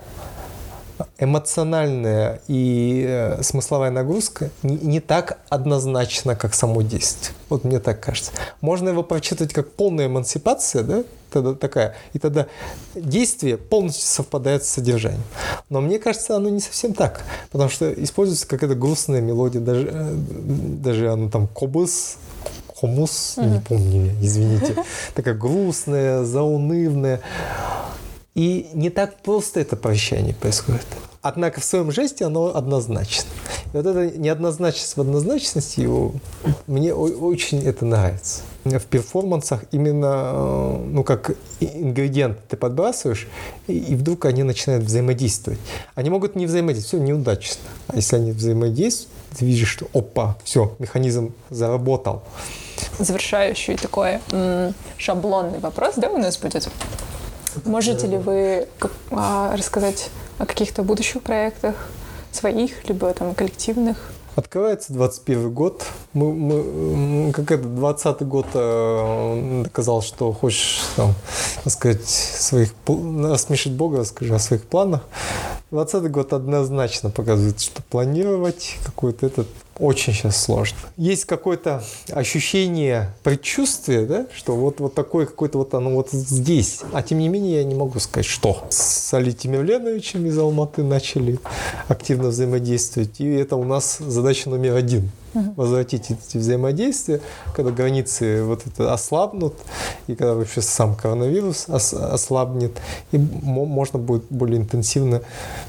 эмоциональная 1.18 2.40
и 2.48 3.04
э, 3.06 3.42
смысловая 3.42 3.90
нагрузка 3.90 4.50
не, 4.62 5.00
так 5.00 5.38
однозначна, 5.48 6.36
как 6.36 6.54
само 6.54 6.82
действие. 6.82 7.34
Вот 7.48 7.64
мне 7.64 7.78
так 7.80 8.00
кажется. 8.00 8.32
Можно 8.60 8.90
его 8.90 9.02
прочитать 9.02 9.52
как 9.52 9.70
полная 9.72 10.06
эмансипация, 10.06 10.82
да, 10.82 11.04
тогда 11.30 11.54
такая, 11.54 11.94
и 12.12 12.18
тогда 12.18 12.46
действие 12.94 13.56
полностью 13.56 14.06
совпадает 14.06 14.64
с 14.64 14.68
содержанием. 14.68 15.22
Но 15.68 15.80
мне 15.80 15.98
кажется, 15.98 16.36
оно 16.36 16.48
не 16.48 16.60
совсем 16.60 16.94
так, 16.94 17.22
потому 17.50 17.70
что 17.70 17.92
используется 17.92 18.46
какая-то 18.46 18.74
грустная 18.74 19.20
мелодия, 19.20 19.60
даже, 19.60 19.88
э, 19.90 20.12
даже 20.12 21.12
оно 21.12 21.28
там 21.30 21.46
кобыс, 21.46 22.18
хомус, 22.80 23.34
mm-hmm. 23.36 23.50
не 23.50 23.60
помню, 23.60 24.12
извините, 24.22 24.76
такая 25.14 25.34
грустная, 25.34 26.24
заунывная. 26.24 27.20
И 28.38 28.68
не 28.72 28.88
так 28.88 29.16
просто 29.16 29.58
это 29.58 29.74
прощание 29.74 30.32
происходит. 30.32 30.86
Однако 31.22 31.60
в 31.60 31.64
своем 31.64 31.90
жесте 31.90 32.24
оно 32.24 32.54
однозначно. 32.54 33.28
И 33.64 33.76
вот 33.76 33.84
эта 33.84 34.16
неоднозначность 34.16 34.96
в 34.96 35.00
однозначности 35.00 35.80
его, 35.80 36.12
мне 36.68 36.94
очень 36.94 37.66
это 37.66 37.84
нравится. 37.84 38.42
В 38.62 38.84
перформансах 38.84 39.64
именно, 39.72 40.30
э, 40.32 40.84
ну, 40.86 41.02
как 41.02 41.32
ингредиент 41.58 42.38
ты 42.46 42.56
подбрасываешь, 42.56 43.26
и, 43.66 43.96
вдруг 43.96 44.24
они 44.26 44.44
начинают 44.44 44.84
взаимодействовать. 44.84 45.58
Они 45.96 46.08
могут 46.08 46.36
не 46.36 46.46
взаимодействовать, 46.46 47.02
все 47.02 47.12
неудачно. 47.12 47.62
А 47.88 47.96
если 47.96 48.14
они 48.14 48.30
взаимодействуют, 48.30 49.12
ты 49.36 49.46
видишь, 49.46 49.68
что 49.68 49.88
опа, 49.92 50.38
все, 50.44 50.76
механизм 50.78 51.34
заработал. 51.50 52.22
завершающий 53.00 53.76
такой 53.76 54.20
шаблонный 54.96 55.58
вопрос, 55.58 55.94
да, 55.96 56.08
у 56.08 56.18
нас 56.18 56.38
будет. 56.38 56.68
Можете 57.64 58.06
ли 58.06 58.16
вы 58.16 58.68
а, 59.10 59.56
рассказать 59.56 60.10
о 60.38 60.46
каких-то 60.46 60.82
будущих 60.82 61.22
проектах 61.22 61.74
своих, 62.32 62.88
либо 62.88 63.12
там 63.12 63.34
коллективных? 63.34 64.12
Открывается 64.36 64.92
21 64.92 65.52
год. 65.52 65.84
Мы, 66.12 66.32
мы, 66.32 67.32
как 67.32 67.50
это, 67.50 67.64
20 67.64 68.22
год 68.22 68.46
э, 68.54 69.62
доказал, 69.64 70.00
что 70.00 70.32
хочешь, 70.32 70.80
там, 70.94 71.12
так 71.64 71.72
сказать, 71.72 72.06
своих, 72.06 72.72
рассмешить 72.86 73.72
Бога, 73.72 73.98
расскажи 73.98 74.32
о 74.32 74.38
своих 74.38 74.62
планах. 74.62 75.02
20 75.72 76.08
год 76.12 76.32
однозначно 76.32 77.10
показывает, 77.10 77.60
что 77.60 77.82
планировать 77.82 78.76
какой-то 78.86 79.26
этот 79.26 79.48
очень 79.78 80.12
сейчас 80.12 80.42
сложно. 80.42 80.78
Есть 80.96 81.24
какое-то 81.24 81.82
ощущение, 82.10 83.12
предчувствие, 83.22 84.06
да, 84.06 84.26
что 84.34 84.56
вот, 84.56 84.80
вот 84.80 84.94
такое 84.94 85.26
какое-то 85.26 85.58
вот 85.58 85.74
оно 85.74 85.90
вот 85.90 86.10
здесь. 86.10 86.80
А 86.92 87.02
тем 87.02 87.18
не 87.18 87.28
менее 87.28 87.56
я 87.56 87.64
не 87.64 87.74
могу 87.74 87.98
сказать, 88.00 88.26
что. 88.26 88.64
С 88.70 89.12
Али 89.14 89.32
Тимирленовичем 89.32 90.26
из 90.26 90.38
Алматы 90.38 90.82
начали 90.82 91.38
активно 91.88 92.28
взаимодействовать. 92.28 93.20
И 93.20 93.28
это 93.28 93.56
у 93.56 93.64
нас 93.64 93.98
задача 93.98 94.50
номер 94.50 94.76
один. 94.76 95.10
Возвратить 95.56 96.10
эти 96.10 96.38
взаимодействия, 96.38 97.20
когда 97.54 97.70
границы 97.70 98.42
вот 98.44 98.62
это 98.66 98.92
ослабнут, 98.92 99.54
и 100.06 100.14
когда 100.14 100.34
вообще 100.34 100.62
сам 100.62 100.94
коронавирус 100.94 101.66
ос- 101.68 101.92
ослабнет, 101.94 102.72
и 103.12 103.18
мо- 103.18 103.66
можно 103.66 103.98
будет 103.98 104.24
более 104.30 104.58
интенсивно 104.58 105.20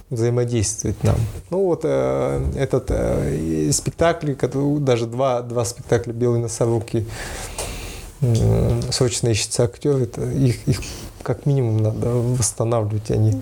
взаимодействовать 0.09 1.03
нам. 1.03 1.17
Ну 1.49 1.65
вот 1.65 1.81
э, 1.83 2.51
этот 2.55 2.85
э, 2.89 3.69
спектакль, 3.71 4.33
даже 4.79 5.05
два, 5.05 5.41
два 5.41 5.65
спектакля 5.65 6.13
«Белые 6.13 6.41
носоруки», 6.41 7.05
м, 8.21 8.81
срочно 8.91 9.29
ищется 9.29 9.63
актер, 9.63 9.97
это 9.97 10.23
их, 10.23 10.67
их 10.67 10.79
как 11.23 11.45
минимум 11.45 11.77
надо 11.77 12.09
восстанавливать, 12.09 13.11
они 13.11 13.41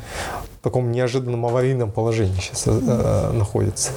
в 0.59 0.63
таком 0.63 0.91
неожиданном 0.91 1.45
аварийном 1.45 1.91
положении 1.91 2.39
сейчас 2.41 2.63
э, 2.65 3.31
находятся. 3.33 3.91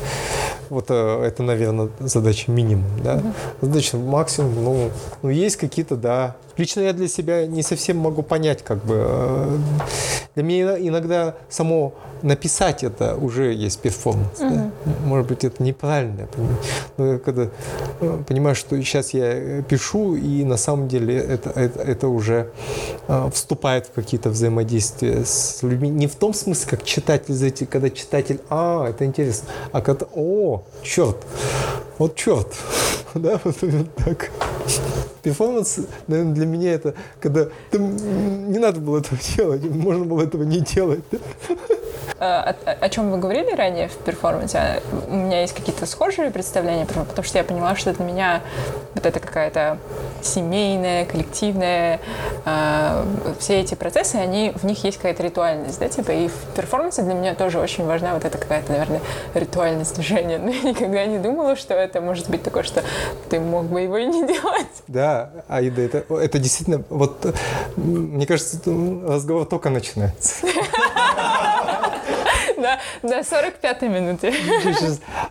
Вот 0.70 0.86
э, 0.88 1.22
это, 1.24 1.42
наверное, 1.42 1.88
задача 1.98 2.50
минимум, 2.50 2.86
да. 3.02 3.20
Задача 3.60 3.96
максимум, 3.96 4.64
ну, 4.64 4.90
ну, 5.22 5.28
есть 5.28 5.56
какие-то, 5.56 5.96
да. 5.96 6.36
Лично 6.56 6.80
я 6.80 6.92
для 6.92 7.08
себя 7.08 7.46
не 7.46 7.62
совсем 7.62 7.98
могу 7.98 8.22
понять, 8.22 8.62
как 8.62 8.84
бы. 8.84 9.58
Для 10.34 10.44
меня 10.44 10.78
иногда 10.78 11.34
само 11.48 11.94
написать 12.22 12.84
это 12.84 13.16
уже 13.16 13.52
есть 13.52 13.80
перформанс. 13.80 14.38
да. 14.38 14.70
Может 15.04 15.26
быть, 15.28 15.44
это 15.44 15.62
неправильно. 15.62 16.28
Но 16.96 17.12
я 17.12 17.18
когда 17.18 17.48
э, 18.00 18.18
понимаю, 18.26 18.54
что 18.54 18.80
сейчас 18.82 19.14
я 19.14 19.26
э, 19.26 19.62
пишу, 19.62 20.14
и 20.14 20.44
на 20.44 20.56
самом 20.56 20.88
деле 20.88 21.16
это, 21.16 21.50
это, 21.50 21.80
это 21.80 22.08
уже 22.08 22.50
э, 23.08 23.30
вступает 23.32 23.86
в 23.86 23.92
какие-то 23.92 24.30
взаимодействия 24.30 25.24
с 25.24 25.62
людьми. 25.62 25.88
Не 25.88 26.06
в 26.06 26.14
том 26.14 26.34
смысле, 26.34 26.68
как 26.70 26.84
читатель, 26.84 27.34
знаете, 27.34 27.66
когда 27.66 27.90
читатель, 27.90 28.40
а, 28.50 28.88
это 28.88 29.04
интересно, 29.04 29.48
а 29.72 29.80
когда, 29.80 30.06
о, 30.14 30.62
черт, 30.82 31.16
вот 31.98 32.14
черт, 32.16 32.48
да, 33.14 33.40
вот 33.44 33.56
так. 33.96 34.30
Перформанс, 35.22 35.80
наверное, 36.06 36.34
для 36.34 36.46
меня 36.46 36.72
это, 36.72 36.94
когда 37.20 37.48
ты, 37.70 37.78
не 37.78 38.58
надо 38.58 38.80
было 38.80 39.00
этого 39.00 39.20
делать, 39.36 39.62
можно 39.64 40.04
было 40.04 40.19
этого 40.20 40.42
не 40.44 40.60
делать. 40.60 41.04
Э, 42.18 42.54
О, 42.64 42.76
о 42.80 42.88
чем 42.88 43.10
вы 43.10 43.18
говорили 43.18 43.54
ранее 43.54 43.88
в 43.88 43.96
перформансе, 43.96 44.58
а, 44.58 44.80
у 45.08 45.14
меня 45.14 45.40
есть 45.42 45.54
какие-то 45.54 45.86
схожие 45.86 46.30
представления, 46.30 46.86
потому, 46.86 47.22
что 47.22 47.38
я 47.38 47.44
поняла, 47.44 47.76
что 47.76 47.92
для 47.92 48.04
меня 48.04 48.40
вот 48.94 49.06
это 49.06 49.20
какая-то 49.20 49.78
семейная, 50.22 51.04
коллективная, 51.06 52.00
э, 52.44 53.04
все 53.38 53.60
эти 53.60 53.74
процессы, 53.74 54.16
они, 54.16 54.52
в 54.54 54.64
них 54.64 54.82
есть 54.84 54.98
какая-то 54.98 55.22
ритуальность, 55.22 55.78
да, 55.78 55.88
типа, 55.88 56.10
и 56.10 56.28
в 56.28 56.54
перформансе 56.54 57.02
для 57.02 57.14
меня 57.14 57.34
тоже 57.34 57.58
очень 57.58 57.86
важна 57.86 58.14
вот 58.14 58.24
эта 58.24 58.36
какая-то, 58.38 58.72
наверное, 58.72 59.00
ритуальность 59.34 59.94
движения. 59.94 60.38
Но 60.42 60.50
я 60.50 60.62
никогда 60.62 61.06
не 61.06 61.18
думала, 61.18 61.56
что 61.56 61.74
это 61.74 62.00
может 62.00 62.28
быть 62.28 62.42
такое, 62.42 62.62
что 62.62 62.82
ты 63.28 63.40
мог 63.40 63.66
бы 63.66 63.80
его 63.80 63.96
и 63.96 64.06
не 64.06 64.26
делать. 64.26 64.66
Да, 64.88 65.30
Аида, 65.48 65.82
это, 65.82 66.14
это 66.14 66.38
действительно, 66.38 66.82
вот, 66.90 67.34
мне 67.76 68.26
кажется, 68.26 68.58
разговор 69.06 69.46
только 69.46 69.70
начинается. 69.70 70.46
Да, 72.60 72.78
до 73.02 73.20
45-й 73.20 73.88
минуты. 73.88 74.34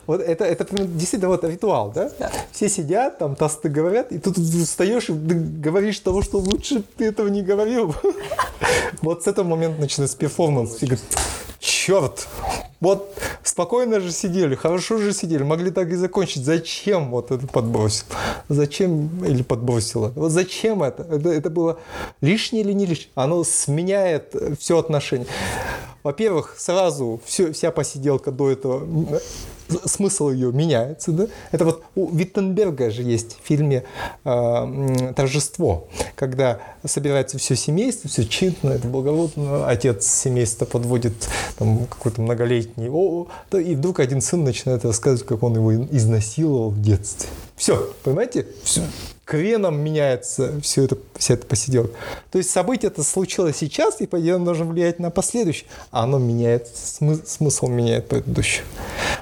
Вот 0.07 0.21
это, 0.21 0.45
это 0.45 0.65
действительно 0.85 1.29
вот 1.29 1.43
ритуал, 1.43 1.91
да? 1.91 2.09
Да. 2.17 2.31
Все 2.51 2.69
сидят, 2.69 3.19
там 3.19 3.35
тосты 3.35 3.69
говорят, 3.69 4.11
и 4.11 4.19
тут 4.19 4.35
ты 4.35 4.41
встаешь 4.41 5.09
и 5.09 5.13
ты 5.13 5.35
говоришь 5.35 5.99
того, 5.99 6.21
что 6.21 6.39
лучше 6.39 6.83
ты 6.97 7.05
этого 7.05 7.27
не 7.27 7.41
говорил. 7.41 7.95
Вот 9.01 9.23
с 9.23 9.27
этого 9.27 9.47
момента 9.47 9.79
начинается 9.79 10.17
перформанс. 10.17 10.83
И 10.83 10.85
говорит, 10.85 11.03
черт, 11.59 12.27
вот 12.79 13.17
спокойно 13.43 13.99
же 13.99 14.11
сидели, 14.11 14.55
хорошо 14.55 14.97
же 14.97 15.13
сидели, 15.13 15.43
могли 15.43 15.71
так 15.71 15.89
и 15.89 15.95
закончить. 15.95 16.43
Зачем 16.43 17.11
вот 17.11 17.31
это 17.31 17.45
подбросил? 17.47 18.05
Зачем 18.47 19.23
или 19.25 19.43
подбросила? 19.43 20.11
Вот 20.15 20.31
зачем 20.31 20.83
это? 20.83 21.03
Это, 21.03 21.29
это 21.29 21.49
было 21.49 21.79
лишнее 22.21 22.63
или 22.63 22.73
не 22.73 22.85
лишнее? 22.85 23.09
Оно 23.15 23.43
сменяет 23.43 24.33
все 24.59 24.77
отношения. 24.77 25.27
Во-первых, 26.09 26.55
сразу 26.57 27.21
все, 27.23 27.53
вся 27.53 27.69
посиделка 27.69 28.31
до 28.31 28.49
этого 28.49 28.79
м, 28.79 29.07
смысл 29.85 30.31
ее 30.31 30.51
меняется, 30.51 31.11
да? 31.11 31.27
Это 31.51 31.65
вот 31.65 31.83
у 31.93 32.09
Виттенберга 32.09 32.89
же 32.89 33.03
есть 33.03 33.37
в 33.39 33.45
фильме 33.45 33.83
э, 34.25 35.13
«Торжество», 35.15 35.87
когда 36.15 36.61
собирается 36.83 37.37
все 37.37 37.55
семейство, 37.55 38.09
все 38.09 38.25
чинно, 38.25 38.71
это 38.71 38.87
благородно, 38.87 39.67
отец 39.67 40.07
семейства 40.07 40.65
подводит 40.65 41.13
там, 41.59 41.85
какой-то 41.85 42.23
многолетний, 42.23 42.89
о, 42.89 43.27
да, 43.51 43.61
и 43.61 43.75
вдруг 43.75 43.99
один 43.99 44.21
сын 44.21 44.43
начинает 44.43 44.83
рассказывать, 44.85 45.27
как 45.27 45.43
он 45.43 45.57
его 45.57 45.75
изнасиловал 45.75 46.71
в 46.71 46.81
детстве. 46.81 47.29
Все, 47.55 47.93
понимаете? 48.03 48.47
Все. 48.63 48.81
Креном 49.29 49.79
меняется 49.79 50.59
все 50.59 50.85
это, 50.85 50.97
вся 51.15 51.35
эта 51.35 51.45
посиделка. 51.45 51.93
То 52.31 52.39
есть 52.39 52.49
событие 52.49 52.89
это 52.89 53.03
случилось 53.03 53.57
сейчас, 53.57 54.01
и 54.01 54.07
по 54.07 54.19
идее 54.19 54.39
должно 54.39 54.65
влиять 54.65 54.97
на 54.97 55.11
последующее, 55.11 55.67
а 55.91 56.05
оно 56.05 56.17
меняет, 56.17 56.67
смы- 56.73 57.23
смысл 57.23 57.67
меняет 57.67 58.07
предыдущий. 58.07 58.63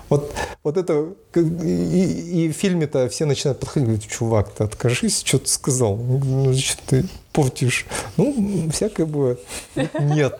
Вот, 0.08 0.34
вот 0.64 0.78
это, 0.78 1.10
и, 1.36 2.46
и 2.46 2.50
в 2.50 2.54
фильме-то 2.54 3.10
все 3.10 3.26
начинают 3.26 3.60
подходить, 3.60 3.90
говорят, 3.90 4.08
чувак, 4.08 4.50
ты 4.54 4.64
откажись, 4.64 5.24
что 5.26 5.40
ты 5.40 5.50
сказал, 5.50 5.98
ну, 5.98 6.54
что 6.54 6.82
ты 6.88 7.06
портишь. 7.34 7.86
Ну, 8.16 8.70
всякое 8.72 9.06
бывает. 9.06 9.42
Нет. 9.76 10.40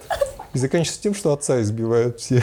И 0.54 0.60
заканчивается 0.60 1.04
тем, 1.04 1.14
что 1.14 1.34
отца 1.34 1.62
избивают 1.62 2.22
все. 2.22 2.42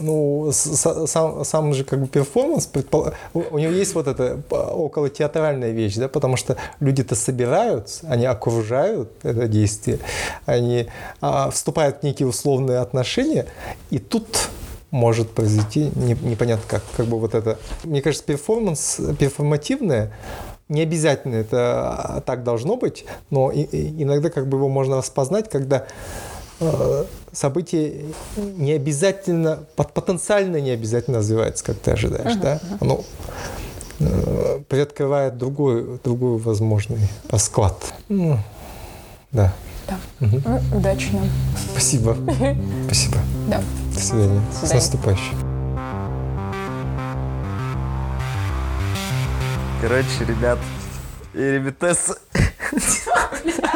Ну, 0.00 0.50
сам, 0.52 1.44
сам 1.44 1.74
же 1.74 1.84
как 1.84 2.00
бы 2.00 2.08
перформанс, 2.08 2.66
предпол- 2.66 3.12
у, 3.34 3.58
него 3.58 3.72
есть 3.72 3.94
вот 3.94 4.08
эта 4.08 4.40
около 4.50 5.10
театральная 5.10 5.70
вещь, 5.70 5.96
да, 5.96 6.08
потому 6.08 6.36
что 6.36 6.56
люди-то 6.80 7.14
собираются, 7.14 8.06
они 8.08 8.24
окружают 8.26 9.10
это 9.22 9.46
действие, 9.46 9.98
они 10.46 10.88
а, 11.20 11.50
вступают 11.50 12.00
в 12.00 12.02
некие 12.02 12.26
условные 12.26 12.78
отношения, 12.78 13.46
и 13.90 13.98
тут 13.98 14.48
может 14.90 15.30
произойти 15.30 15.90
не- 15.94 16.16
непонятно 16.22 16.64
как, 16.66 16.82
как 16.96 17.06
бы 17.06 17.18
вот 17.18 17.34
это. 17.34 17.58
Мне 17.84 18.02
кажется, 18.02 18.24
перформанс 18.24 18.98
перформативное 19.18 20.12
не 20.68 20.82
обязательно 20.82 21.34
это 21.34 22.22
так 22.26 22.44
должно 22.44 22.76
быть, 22.76 23.04
но 23.30 23.50
иногда 23.52 24.30
как 24.30 24.48
бы 24.48 24.56
его 24.56 24.68
можно 24.68 24.96
распознать, 24.98 25.50
когда 25.50 25.86
событие 27.32 28.04
не 28.36 28.72
обязательно, 28.72 29.60
пот- 29.76 29.92
потенциально 29.92 30.60
не 30.60 30.70
обязательно 30.70 31.18
развивается, 31.18 31.64
как 31.64 31.78
ты 31.78 31.92
ожидаешь, 31.92 32.36
да? 32.36 32.60
Оно 32.80 33.04
э, 34.00 34.60
приоткрывает 34.68 35.38
другой, 35.38 35.98
другой 36.04 36.38
возможный 36.38 37.00
расклад. 37.28 37.76
Ну, 38.08 38.38
да. 39.32 39.52
Да. 39.88 39.96
Ну, 40.20 40.40
удачи 40.76 41.08
нам. 41.12 41.28
Спасибо. 41.72 42.16
Спасибо. 42.86 43.16
Да. 43.48 43.62
До 43.94 44.00
свидания. 44.00 44.40
До 44.40 44.56
С 44.56 44.60
свидания. 44.60 44.74
наступающим. 44.74 45.38
Короче, 49.80 50.24
ребят 50.28 50.58
и 51.34 51.38
ребятес. 51.38 52.16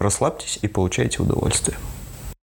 Расслабьтесь 0.00 0.58
и 0.62 0.66
получайте 0.66 1.22
удовольствие. 1.22 1.76